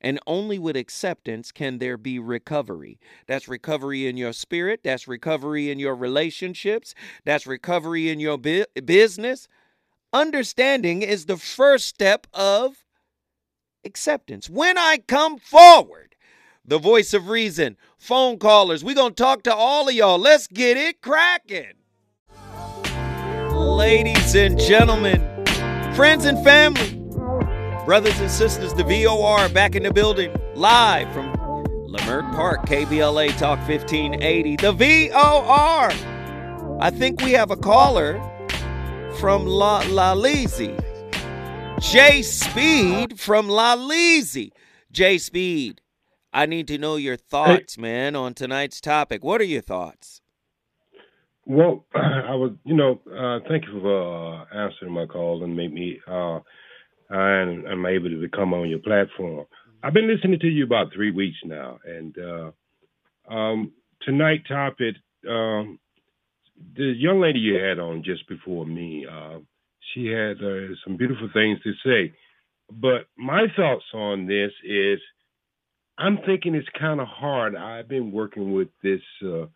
[0.01, 2.99] And only with acceptance can there be recovery.
[3.27, 4.81] That's recovery in your spirit.
[4.83, 6.95] That's recovery in your relationships.
[7.25, 9.47] That's recovery in your bu- business.
[10.13, 12.85] Understanding is the first step of
[13.85, 14.49] acceptance.
[14.49, 16.17] When I come forward,
[16.65, 20.19] the voice of reason, phone callers, we're going to talk to all of y'all.
[20.19, 21.75] Let's get it cracking.
[23.53, 25.40] Ladies and gentlemen,
[25.95, 26.95] friends and family,
[27.85, 31.33] brothers and sisters, the VOR back in the building, live from
[31.89, 34.57] Leimert Park, KBLA Talk 1580.
[34.57, 35.91] The VOR.
[36.81, 38.21] I think we have a caller
[39.19, 40.77] from La La Lizzie.
[41.81, 44.53] Jay Speed from La Lizzie.
[44.93, 45.81] Jay Speed,
[46.33, 47.83] I need to know your thoughts, hey.
[47.83, 49.25] man, on tonight's topic.
[49.25, 50.21] What are your thoughts?
[51.47, 55.73] Well, I was, you know, uh, thank you for uh, answering my call and make
[55.73, 56.39] me, uh,
[57.11, 59.47] and I'm able to come on your platform.
[59.83, 62.69] I've been listening to you about three weeks now, and uh,
[63.33, 63.73] um,
[64.03, 64.97] tonight topic,
[65.29, 65.79] um,
[66.77, 69.39] the young lady you had on just before me, uh,
[69.95, 72.13] she had uh, some beautiful things to say.
[72.71, 75.01] But my thoughts on this is,
[75.99, 77.57] I'm thinking it's kind of hard.
[77.57, 79.47] I've been working with this uh,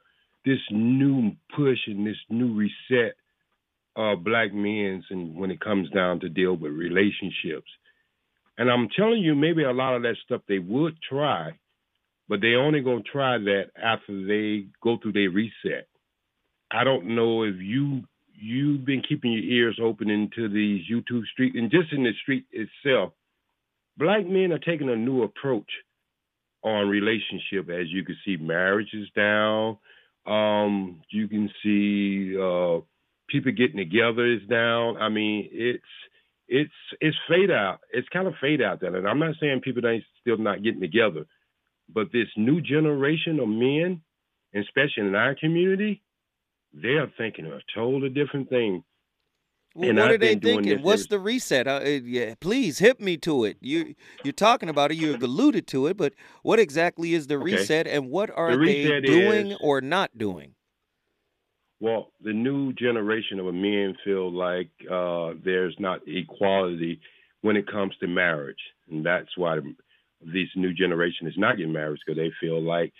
[0.44, 3.14] this new push and this new reset
[3.96, 7.70] of black men's and when it comes down to deal with relationships.
[8.58, 11.52] And I'm telling you, maybe a lot of that stuff they would try,
[12.28, 15.88] but they only gonna try that after they go through their reset.
[16.70, 18.02] I don't know if you
[18.36, 22.46] you've been keeping your ears open into these YouTube street and just in the street
[22.50, 23.12] itself.
[23.96, 25.70] Black men are taking a new approach
[26.64, 27.70] on relationship.
[27.70, 29.78] As you can see, marriage is down.
[30.26, 32.80] Um, you can see uh,
[33.28, 34.96] people getting together is down.
[34.96, 35.82] I mean, it's
[36.48, 37.80] it's it's fade out.
[37.92, 38.94] It's kind of fade out there.
[38.94, 41.26] And I'm not saying people ain't still not getting together,
[41.92, 44.02] but this new generation of men,
[44.54, 46.02] especially in our community,
[46.72, 48.84] they are thinking of a totally different thing.
[49.74, 50.82] Well, and what I've are they thinking?
[50.82, 51.66] What's the reset?
[51.66, 53.56] Uh, yeah, please hit me to it.
[53.60, 54.98] You you're talking about it.
[54.98, 57.56] You've alluded to it, but what exactly is the okay.
[57.56, 60.54] reset, and what are the they doing is, or not doing?
[61.80, 67.00] Well, the new generation of men feel like uh, there's not equality
[67.40, 69.58] when it comes to marriage, and that's why
[70.20, 72.92] this new generation is not getting married because they feel like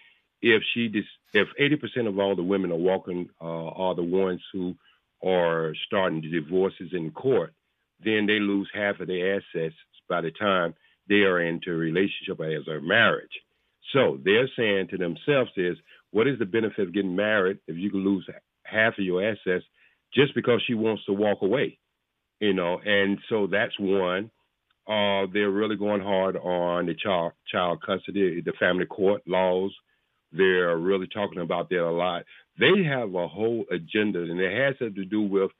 [0.43, 4.43] if she dis- if 80% of all the women are walking uh, are the ones
[4.53, 4.75] who
[5.25, 7.53] are starting divorces in court,
[8.05, 9.75] then they lose half of their assets
[10.09, 10.75] by the time
[11.09, 13.31] they are into a relationship as a marriage.
[13.93, 15.77] So they're saying to themselves is,
[16.11, 18.29] what is the benefit of getting married if you can lose
[18.64, 19.64] half of your assets
[20.14, 21.79] just because she wants to walk away?
[22.41, 24.31] You know, and so that's one.
[24.87, 29.72] Uh, they're really going hard on the child child custody, the family court laws.
[30.37, 32.24] They're really talking about that a lot.
[32.59, 35.51] They have a whole agenda, and it has to do with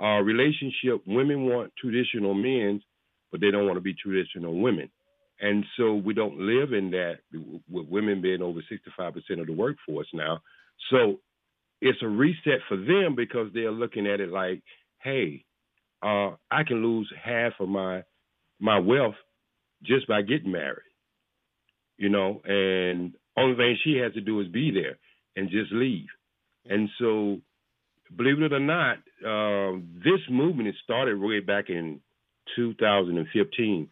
[0.00, 1.02] uh, relationship.
[1.06, 2.82] Women want traditional men,
[3.30, 4.90] but they don't want to be traditional women.
[5.40, 7.16] And so we don't live in that
[7.68, 10.40] with women being over 65% of the workforce now.
[10.90, 11.18] So
[11.80, 14.62] it's a reset for them because they're looking at it like,
[15.02, 15.44] hey,
[16.00, 18.02] uh, I can lose half of my
[18.60, 19.16] my wealth
[19.82, 20.82] just by getting married,
[21.96, 24.98] you know, and only thing she has to do is be there
[25.36, 26.06] and just leave.
[26.68, 27.38] And so,
[28.16, 32.00] believe it or not, uh, this movement it started way back in
[32.56, 33.88] 2015,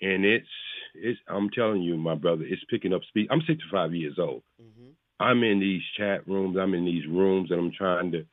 [0.00, 0.46] and it's
[0.94, 1.18] it's.
[1.28, 3.28] I'm telling you, my brother, it's picking up speed.
[3.30, 4.90] I'm 65 years old, mm-hmm.
[5.18, 8.26] I'm in these chat rooms, I'm in these rooms, and I'm trying to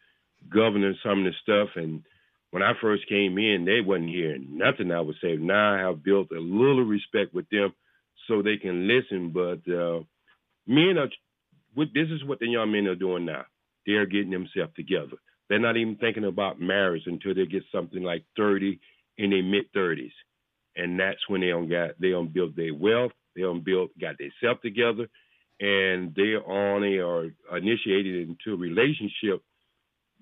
[0.53, 1.69] govern some of the stuff.
[1.75, 2.03] And
[2.51, 5.37] when I first came in, they wasn't hearing nothing I would say.
[5.37, 7.73] Now I have built a little respect with them
[8.27, 9.31] so they can listen.
[9.31, 10.01] But uh,
[10.67, 11.09] men are,
[11.75, 13.45] this is what the young men are doing now.
[13.85, 15.17] They're getting themselves together.
[15.49, 18.79] They're not even thinking about marriage until they get something like 30
[19.17, 20.13] in their mid 30s.
[20.75, 24.15] And that's when they don't got they don't build their wealth, they don't build got
[24.17, 25.09] themselves together,
[25.59, 29.43] and they on a are initiated into a relationship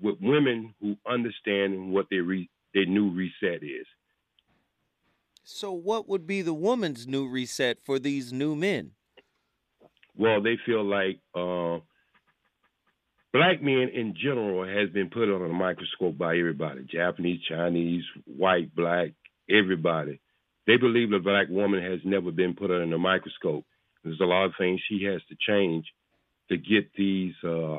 [0.01, 3.85] with women who understand what their re, their new reset is.
[5.43, 8.91] So, what would be the woman's new reset for these new men?
[10.19, 11.79] Well, they feel like uh,
[13.33, 18.75] black men in general has been put on a microscope by everybody Japanese, Chinese, white,
[18.75, 19.11] black,
[19.49, 20.21] everybody.
[20.67, 23.65] They believe the black woman has never been put under a microscope.
[24.03, 25.85] There's a lot of things she has to change
[26.49, 27.77] to get these uh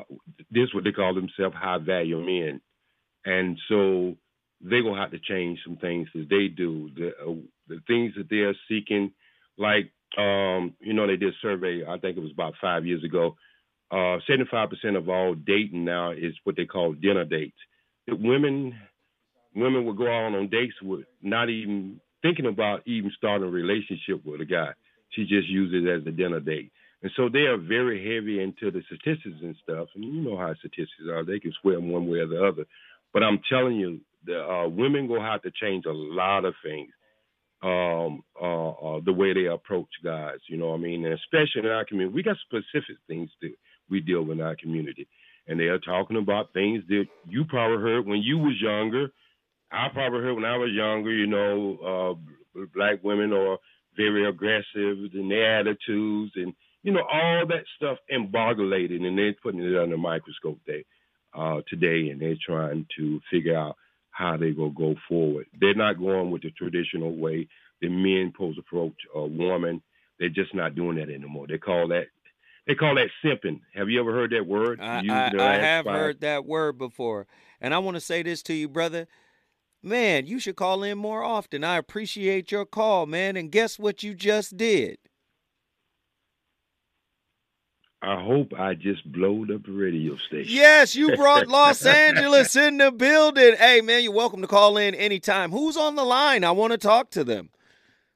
[0.51, 2.61] this what they call themselves high value men
[3.25, 4.15] and so
[4.61, 7.35] they're gonna have to change some things that they do the uh,
[7.67, 9.11] the things that they're seeking
[9.57, 13.03] like um you know they did a survey i think it was about five years
[13.03, 13.35] ago
[13.91, 17.57] uh 75% of all dating now is what they call dinner dates
[18.07, 18.73] women
[19.55, 24.25] women will go out on dates with not even thinking about even starting a relationship
[24.25, 24.71] with a guy
[25.09, 26.71] she just uses it as a dinner date
[27.03, 29.87] and so they are very heavy into the statistics and stuff.
[29.95, 32.65] And you know how statistics are; they can swim one way or the other.
[33.13, 36.91] But I'm telling you, the uh, women will have to change a lot of things.
[37.63, 41.05] Um, uh, uh, the way they approach guys, you know what I mean?
[41.05, 43.53] And especially in our community, we got specific things that
[43.87, 45.07] we deal with in our community.
[45.47, 49.11] And they are talking about things that you probably heard when you was younger.
[49.71, 52.17] I probably heard when I was younger, you know,
[52.55, 53.57] uh, black women are
[53.95, 59.61] very aggressive in their attitudes and you know, all that stuff embargulated, and they're putting
[59.61, 60.83] it under microscope they,
[61.33, 63.75] uh, today, and they're trying to figure out
[64.11, 65.47] how they will go forward.
[65.59, 67.47] They're not going with the traditional way
[67.81, 69.81] the men pose approach a woman.
[70.19, 71.47] They're just not doing that anymore.
[71.47, 72.05] They call that
[72.67, 73.61] they call that simping.
[73.73, 74.79] Have you ever heard that word?
[74.79, 75.95] I, I, I have five?
[75.95, 77.25] heard that word before,
[77.59, 79.07] and I want to say this to you, brother.
[79.83, 81.63] Man, you should call in more often.
[81.63, 83.35] I appreciate your call, man.
[83.35, 84.99] And guess what you just did?
[88.03, 90.51] I hope I just blowed up the radio station.
[90.51, 93.55] Yes, you brought Los Angeles in the building.
[93.57, 95.51] Hey, man, you're welcome to call in anytime.
[95.51, 96.43] Who's on the line?
[96.43, 97.49] I want to talk to them.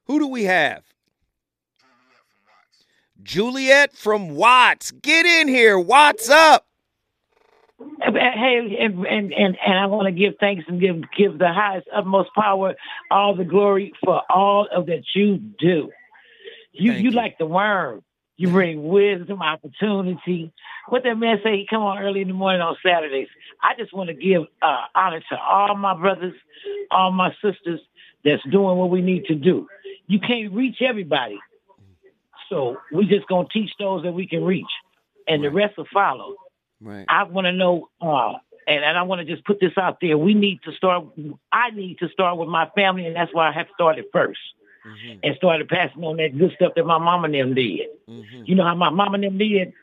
[0.06, 0.84] Who do we have?
[3.22, 4.92] Juliet from Watts.
[4.92, 5.78] Get in here.
[5.78, 6.66] What's up?
[8.02, 11.88] Hey, and and and, and I want to give thanks and give give the highest
[11.94, 12.76] utmost power,
[13.12, 15.92] all the glory for all of that you do.
[16.72, 18.05] You you, you like the worm.
[18.38, 20.52] You bring wisdom, opportunity.
[20.90, 23.30] What that man say, he come on early in the morning on Saturdays.
[23.64, 26.34] I just want to give uh, honor to all my brothers,
[26.92, 27.80] all my sisters
[28.26, 29.68] that's doing what we need to do.
[30.08, 31.40] You can't reach everybody.
[32.50, 34.66] So we just going to teach those that we can reach.
[35.28, 35.50] And right.
[35.50, 36.36] the rest will follow.
[36.82, 37.06] Right.
[37.08, 38.34] I want to know, uh,
[38.68, 40.18] and, and I want to just put this out there.
[40.18, 41.06] We need to start,
[41.52, 44.40] I need to start with my family, and that's why I have started first
[44.86, 45.20] mm-hmm.
[45.24, 47.88] and started passing on that good stuff that my mama and them did.
[48.08, 48.44] Mm-hmm.
[48.46, 49.74] You know how my mama and them did?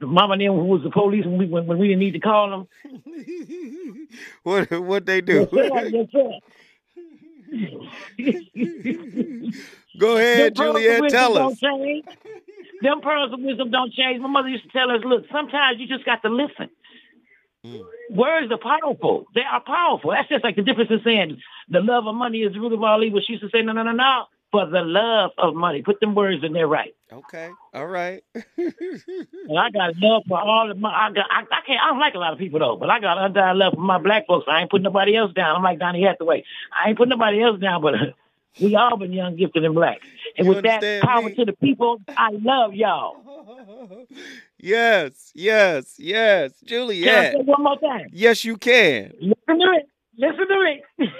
[0.00, 2.12] The mama and them who was the police when we when, when we didn't need
[2.12, 2.68] to call them.
[4.42, 5.48] what what they do?
[5.52, 6.30] Yes, sir.
[8.16, 9.50] Yes, sir.
[9.98, 11.08] Go ahead, Juliet.
[11.08, 11.60] Tell us.
[11.60, 14.20] Them pearls of wisdom don't change.
[14.20, 16.68] My mother used to tell us, look, sometimes you just got to listen.
[17.64, 17.82] Mm.
[18.10, 19.26] Words are powerful.
[19.34, 20.10] They are powerful.
[20.10, 22.82] That's just like the difference in saying the love of money is the root of
[22.82, 23.20] all evil.
[23.24, 24.24] She used to say, no, no, no, no.
[24.52, 25.82] For the love of money.
[25.82, 26.94] Put them words in there right.
[27.12, 27.50] Okay.
[27.72, 28.22] All right.
[28.56, 31.98] and I got love for all of my I got I, I can't I don't
[31.98, 34.46] like a lot of people though, but I got undying love for my black folks.
[34.48, 35.56] I ain't putting nobody else down.
[35.56, 36.44] I'm like Donny Hathaway.
[36.72, 37.94] I ain't putting nobody else down, but
[38.60, 39.98] we all been young, gifted, and black.
[40.38, 41.34] And you with that power me?
[41.34, 43.16] to the people, I love y'all.
[44.64, 46.52] Yes, yes, yes.
[46.64, 47.32] Juliet.
[47.32, 48.06] Can I say one more time?
[48.10, 49.12] Yes, you can.
[49.20, 49.86] Listen to it.
[50.16, 51.10] Listen to it.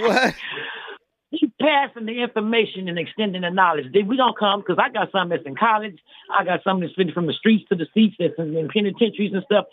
[0.00, 0.34] what?
[1.40, 3.86] Keep passing the information and extending the knowledge.
[3.92, 5.98] We don't come because I got some that's in college.
[6.32, 9.32] I got some that's been from the streets to the seats that's in, in penitentiaries
[9.34, 9.64] and stuff.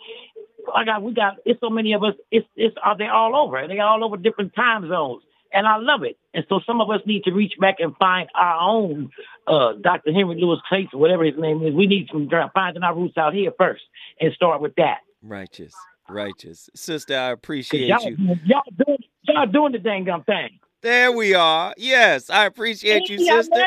[0.74, 2.14] I got we got it's so many of us.
[2.32, 3.68] It's it's are they all over?
[3.68, 5.22] They all over different time zones
[5.56, 6.18] and I love it.
[6.34, 9.10] And so some of us need to reach back and find our own
[9.46, 10.12] uh, Dr.
[10.12, 10.60] Henry Louis
[10.92, 11.74] or whatever his name is.
[11.74, 13.82] We need to find our roots out here first
[14.20, 14.98] and start with that.
[15.22, 15.74] Righteous,
[16.10, 17.16] righteous, sister.
[17.16, 18.36] I appreciate y'all, you.
[18.44, 20.60] Y'all doing, y'all doing the dang gum thing.
[20.82, 21.74] There we are.
[21.78, 23.64] Yes, I appreciate you, sister.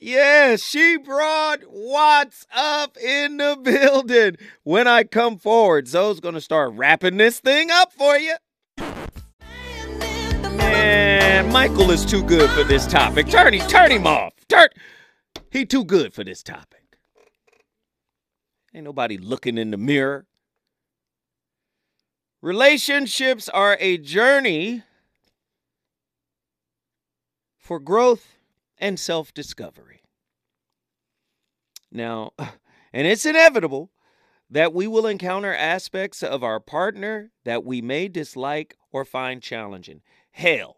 [0.00, 4.36] Yes, she brought Watts up in the building.
[4.62, 8.36] When I come forward, Zoe's gonna start wrapping this thing up for you.
[11.50, 13.28] Michael is too good for this topic.
[13.28, 14.34] Turn him, turn him off.
[14.48, 14.68] Turn.
[15.50, 16.96] He too good for this topic.
[18.74, 20.26] Ain't nobody looking in the mirror.
[22.42, 24.82] Relationships are a journey
[27.56, 28.36] for growth
[28.78, 30.02] and self discovery.
[31.90, 32.32] Now,
[32.92, 33.90] and it's inevitable
[34.50, 40.02] that we will encounter aspects of our partner that we may dislike or find challenging.
[40.30, 40.77] Hell,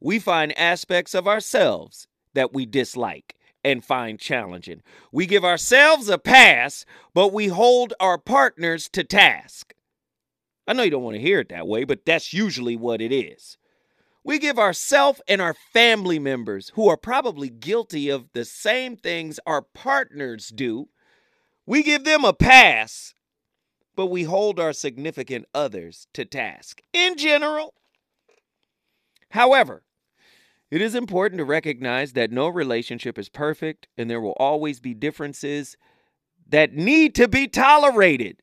[0.00, 3.34] we find aspects of ourselves that we dislike
[3.64, 4.82] and find challenging.
[5.12, 6.84] We give ourselves a pass,
[7.14, 9.74] but we hold our partners to task.
[10.66, 13.12] I know you don't want to hear it that way, but that's usually what it
[13.12, 13.56] is.
[14.22, 19.40] We give ourselves and our family members, who are probably guilty of the same things
[19.46, 20.88] our partners do,
[21.66, 23.14] we give them a pass,
[23.96, 27.74] but we hold our significant others to task in general.
[29.30, 29.82] However,
[30.70, 34.94] it is important to recognize that no relationship is perfect and there will always be
[34.94, 35.76] differences
[36.48, 38.42] that need to be tolerated.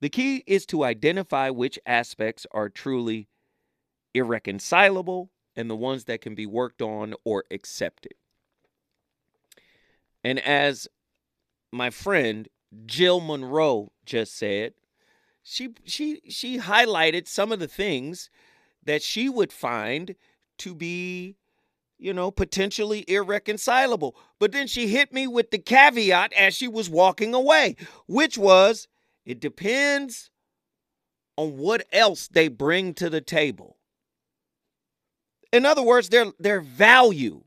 [0.00, 3.28] The key is to identify which aspects are truly
[4.14, 8.14] irreconcilable, and the ones that can be worked on or accepted.
[10.22, 10.88] And as
[11.72, 12.48] my friend
[12.86, 14.74] Jill Monroe just said,
[15.42, 18.30] she she she highlighted some of the things
[18.84, 20.14] that she would find
[20.60, 21.36] to be
[21.98, 26.88] you know potentially irreconcilable but then she hit me with the caveat as she was
[26.88, 27.76] walking away
[28.06, 28.88] which was
[29.26, 30.30] it depends
[31.36, 33.76] on what else they bring to the table
[35.52, 37.42] in other words, their their value.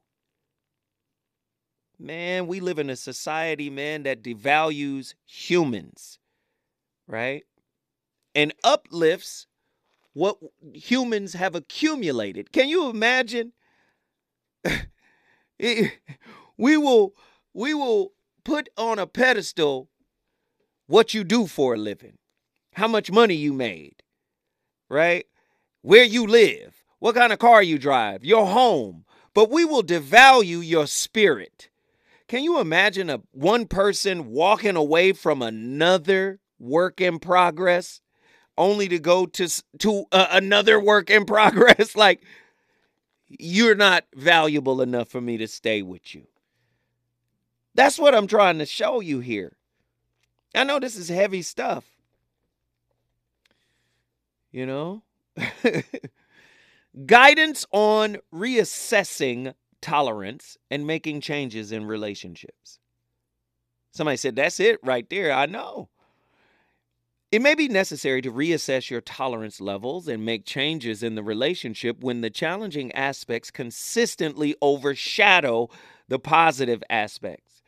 [1.99, 6.19] Man, we live in a society, man, that devalues humans,
[7.07, 7.43] right?
[8.35, 9.47] And uplifts
[10.13, 10.37] what
[10.73, 12.51] humans have accumulated.
[12.51, 13.53] Can you imagine?
[15.59, 17.13] we will
[17.53, 18.13] we will
[18.43, 19.89] put on a pedestal
[20.87, 22.17] what you do for a living,
[22.73, 24.03] how much money you made,
[24.89, 25.25] right?
[25.81, 30.65] Where you live, what kind of car you drive, your home, but we will devalue
[30.65, 31.69] your spirit.
[32.27, 38.01] Can you imagine a one person walking away from another work in progress
[38.57, 42.21] only to go to to uh, another work in progress like
[43.27, 46.27] you're not valuable enough for me to stay with you.
[47.75, 49.57] That's what I'm trying to show you here.
[50.53, 51.85] I know this is heavy stuff.
[54.51, 55.03] You know?
[57.05, 62.77] Guidance on reassessing tolerance and making changes in relationships.
[63.91, 65.31] Somebody said, That's it right there.
[65.31, 65.89] I know.
[67.33, 72.03] It may be necessary to reassess your tolerance levels and make changes in the relationship
[72.03, 75.71] when the challenging aspects consistently overshadow
[76.07, 77.63] the positive aspects,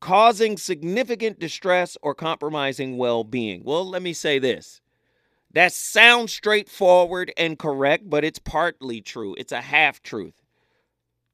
[0.00, 3.64] causing significant distress or compromising well being.
[3.64, 4.82] Well, let me say this
[5.50, 9.34] that sounds straightforward and correct, but it's partly true.
[9.38, 10.42] It's a half truth.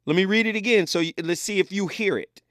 [0.06, 2.42] Let me read it again so let's see if you hear it.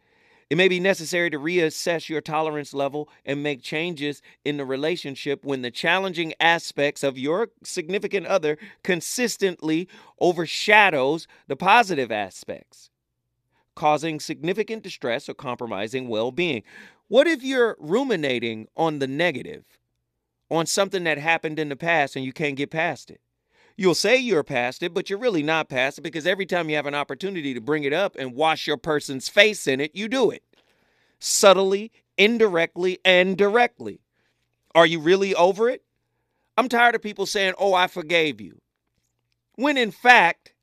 [0.51, 5.45] It may be necessary to reassess your tolerance level and make changes in the relationship
[5.45, 9.87] when the challenging aspects of your significant other consistently
[10.19, 12.89] overshadows the positive aspects,
[13.75, 16.63] causing significant distress or compromising well-being.
[17.07, 19.63] What if you're ruminating on the negative?
[20.49, 23.21] on something that happened in the past and you can't get past it.
[23.77, 26.75] You'll say you're past it, but you're really not past it because every time you
[26.75, 30.07] have an opportunity to bring it up and wash your person's face in it, you
[30.07, 30.43] do it.
[31.19, 34.01] Subtly, indirectly, and directly.
[34.75, 35.83] Are you really over it?
[36.57, 38.61] I'm tired of people saying, Oh, I forgave you.
[39.55, 40.53] When in fact,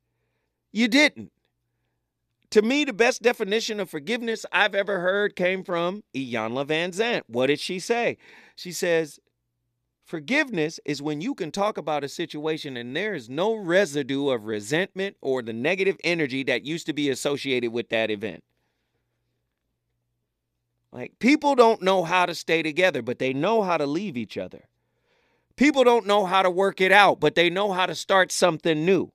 [0.72, 1.32] you didn't.
[2.51, 7.22] To me, the best definition of forgiveness I've ever heard came from Iyanla Vanzant.
[7.26, 8.16] What did she say?
[8.56, 9.20] She says,
[10.09, 14.47] Forgiveness is when you can talk about a situation and there is no residue of
[14.47, 18.43] resentment or the negative energy that used to be associated with that event.
[20.93, 24.39] Like, people don't know how to stay together, but they know how to leave each
[24.39, 24.64] other.
[25.56, 28.86] People don't know how to work it out, but they know how to start something
[28.86, 29.12] new.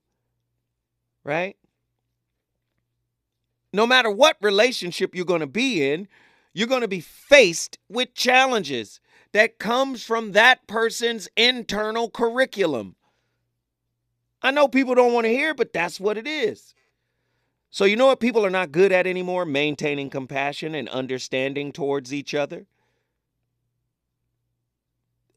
[1.23, 1.57] Right?
[3.73, 6.07] No matter what relationship you're going to be in,
[6.53, 8.99] you're going to be faced with challenges
[9.33, 12.95] that comes from that person's internal curriculum.
[14.41, 16.73] I know people don't want to hear, but that's what it is.
[17.69, 19.45] So, you know what people are not good at anymore?
[19.45, 22.67] Maintaining compassion and understanding towards each other.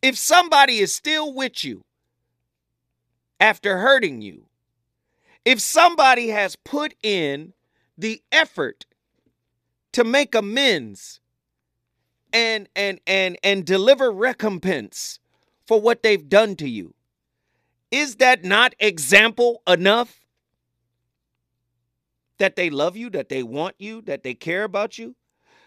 [0.02, 1.82] If somebody is still with you
[3.40, 4.44] after hurting you,
[5.46, 7.54] if somebody has put in
[7.96, 8.84] the effort
[9.92, 11.20] to make amends
[12.36, 15.18] and and and and deliver recompense
[15.66, 16.94] for what they've done to you,
[17.90, 20.20] is that not example enough?
[22.38, 25.16] That they love you, that they want you, that they care about you?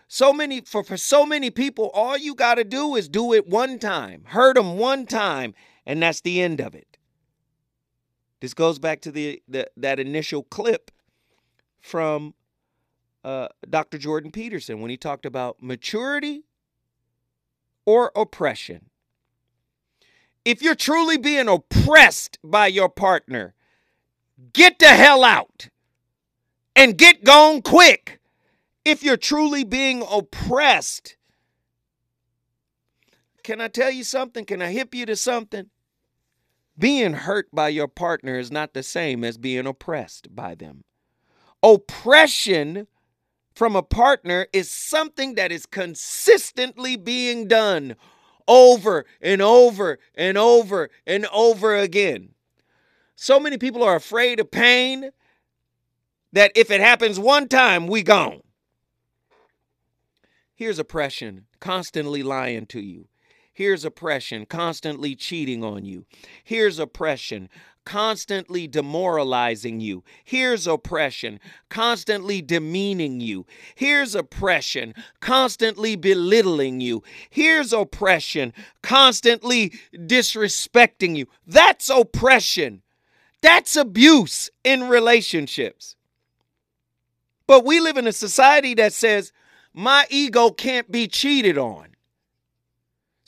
[0.08, 3.48] So many for for so many people, all you got to do is do it
[3.48, 5.56] one time, hurt them one time,
[5.88, 7.00] and that's the end of it.
[8.42, 10.92] This goes back to the, the that initial clip
[11.80, 12.36] from
[13.24, 13.98] uh, Dr.
[13.98, 16.44] Jordan Peterson when he talked about maturity
[17.86, 18.90] or oppression.
[20.46, 23.54] If you're truly being oppressed by your partner,
[24.54, 25.70] get the hell out
[26.76, 28.20] and get gone quick.
[28.86, 31.18] If you're truly being oppressed,
[33.44, 34.46] can I tell you something?
[34.46, 35.70] Can I hip you to something?
[36.78, 40.86] Being hurt by your partner is not the same as being oppressed by them.
[41.62, 42.88] Oppression
[43.54, 47.96] from a partner is something that is consistently being done
[48.48, 52.30] over and over and over and over again.
[53.16, 55.12] So many people are afraid of pain
[56.32, 58.42] that if it happens one time, we gone.
[60.56, 63.08] Here's oppression constantly lying to you.
[63.54, 66.06] Here's oppression constantly cheating on you.
[66.44, 67.50] Here's oppression
[67.90, 70.04] constantly demoralizing you.
[70.24, 71.40] Here's oppression,
[71.70, 73.48] constantly demeaning you.
[73.74, 77.02] Here's oppression, constantly belittling you.
[77.32, 78.54] Here's oppression,
[78.84, 81.26] constantly disrespecting you.
[81.48, 82.84] That's oppression.
[83.42, 85.96] That's abuse in relationships.
[87.48, 89.32] But we live in a society that says
[89.74, 91.96] my ego can't be cheated on.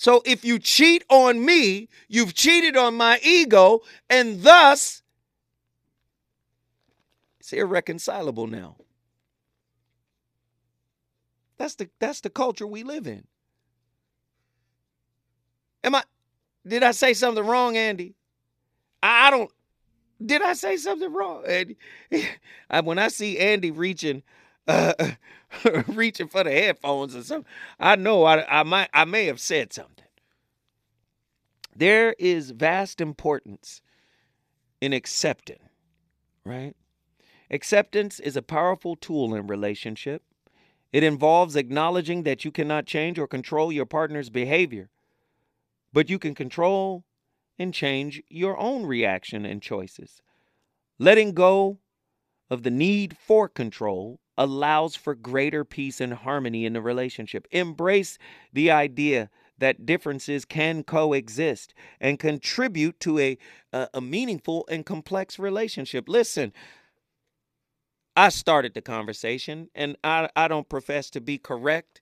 [0.01, 5.03] So if you cheat on me, you've cheated on my ego, and thus
[7.39, 8.77] it's irreconcilable now.
[11.59, 13.27] That's the that's the culture we live in.
[15.83, 16.01] Am I
[16.65, 18.15] did I say something wrong, Andy?
[19.03, 19.51] I, don't
[20.25, 21.43] did I say something wrong?
[21.45, 21.77] Andy?
[22.83, 24.23] when I see Andy reaching
[24.67, 24.93] uh,
[25.87, 27.51] reaching for the headphones or something.
[27.79, 30.05] I know I, I might I may have said something.
[31.75, 33.81] There is vast importance
[34.81, 35.59] in accepting,
[36.45, 36.75] right?
[37.49, 40.23] Acceptance is a powerful tool in relationship.
[40.93, 44.89] It involves acknowledging that you cannot change or control your partner's behavior,
[45.91, 47.03] but you can control
[47.59, 50.21] and change your own reaction and choices.
[50.97, 51.79] Letting go
[52.49, 57.47] of the need for control allows for greater peace and harmony in the relationship.
[57.51, 58.17] Embrace
[58.53, 63.37] the idea that differences can coexist and contribute to a,
[63.71, 66.09] a, a, meaningful and complex relationship.
[66.09, 66.51] Listen,
[68.15, 72.01] I started the conversation and I, I don't profess to be correct,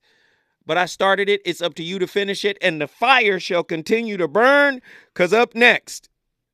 [0.65, 1.41] but I started it.
[1.45, 4.81] It's up to you to finish it, and the fire shall continue to burn
[5.13, 6.08] because up next,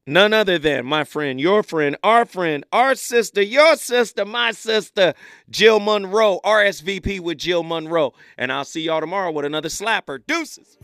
[0.08, 5.16] None other than my friend, your friend, our friend, our sister, your sister, my sister,
[5.50, 8.14] Jill Monroe, RSVP with Jill Monroe.
[8.38, 10.20] And I'll see y'all tomorrow with another slapper.
[10.28, 10.78] Deuces.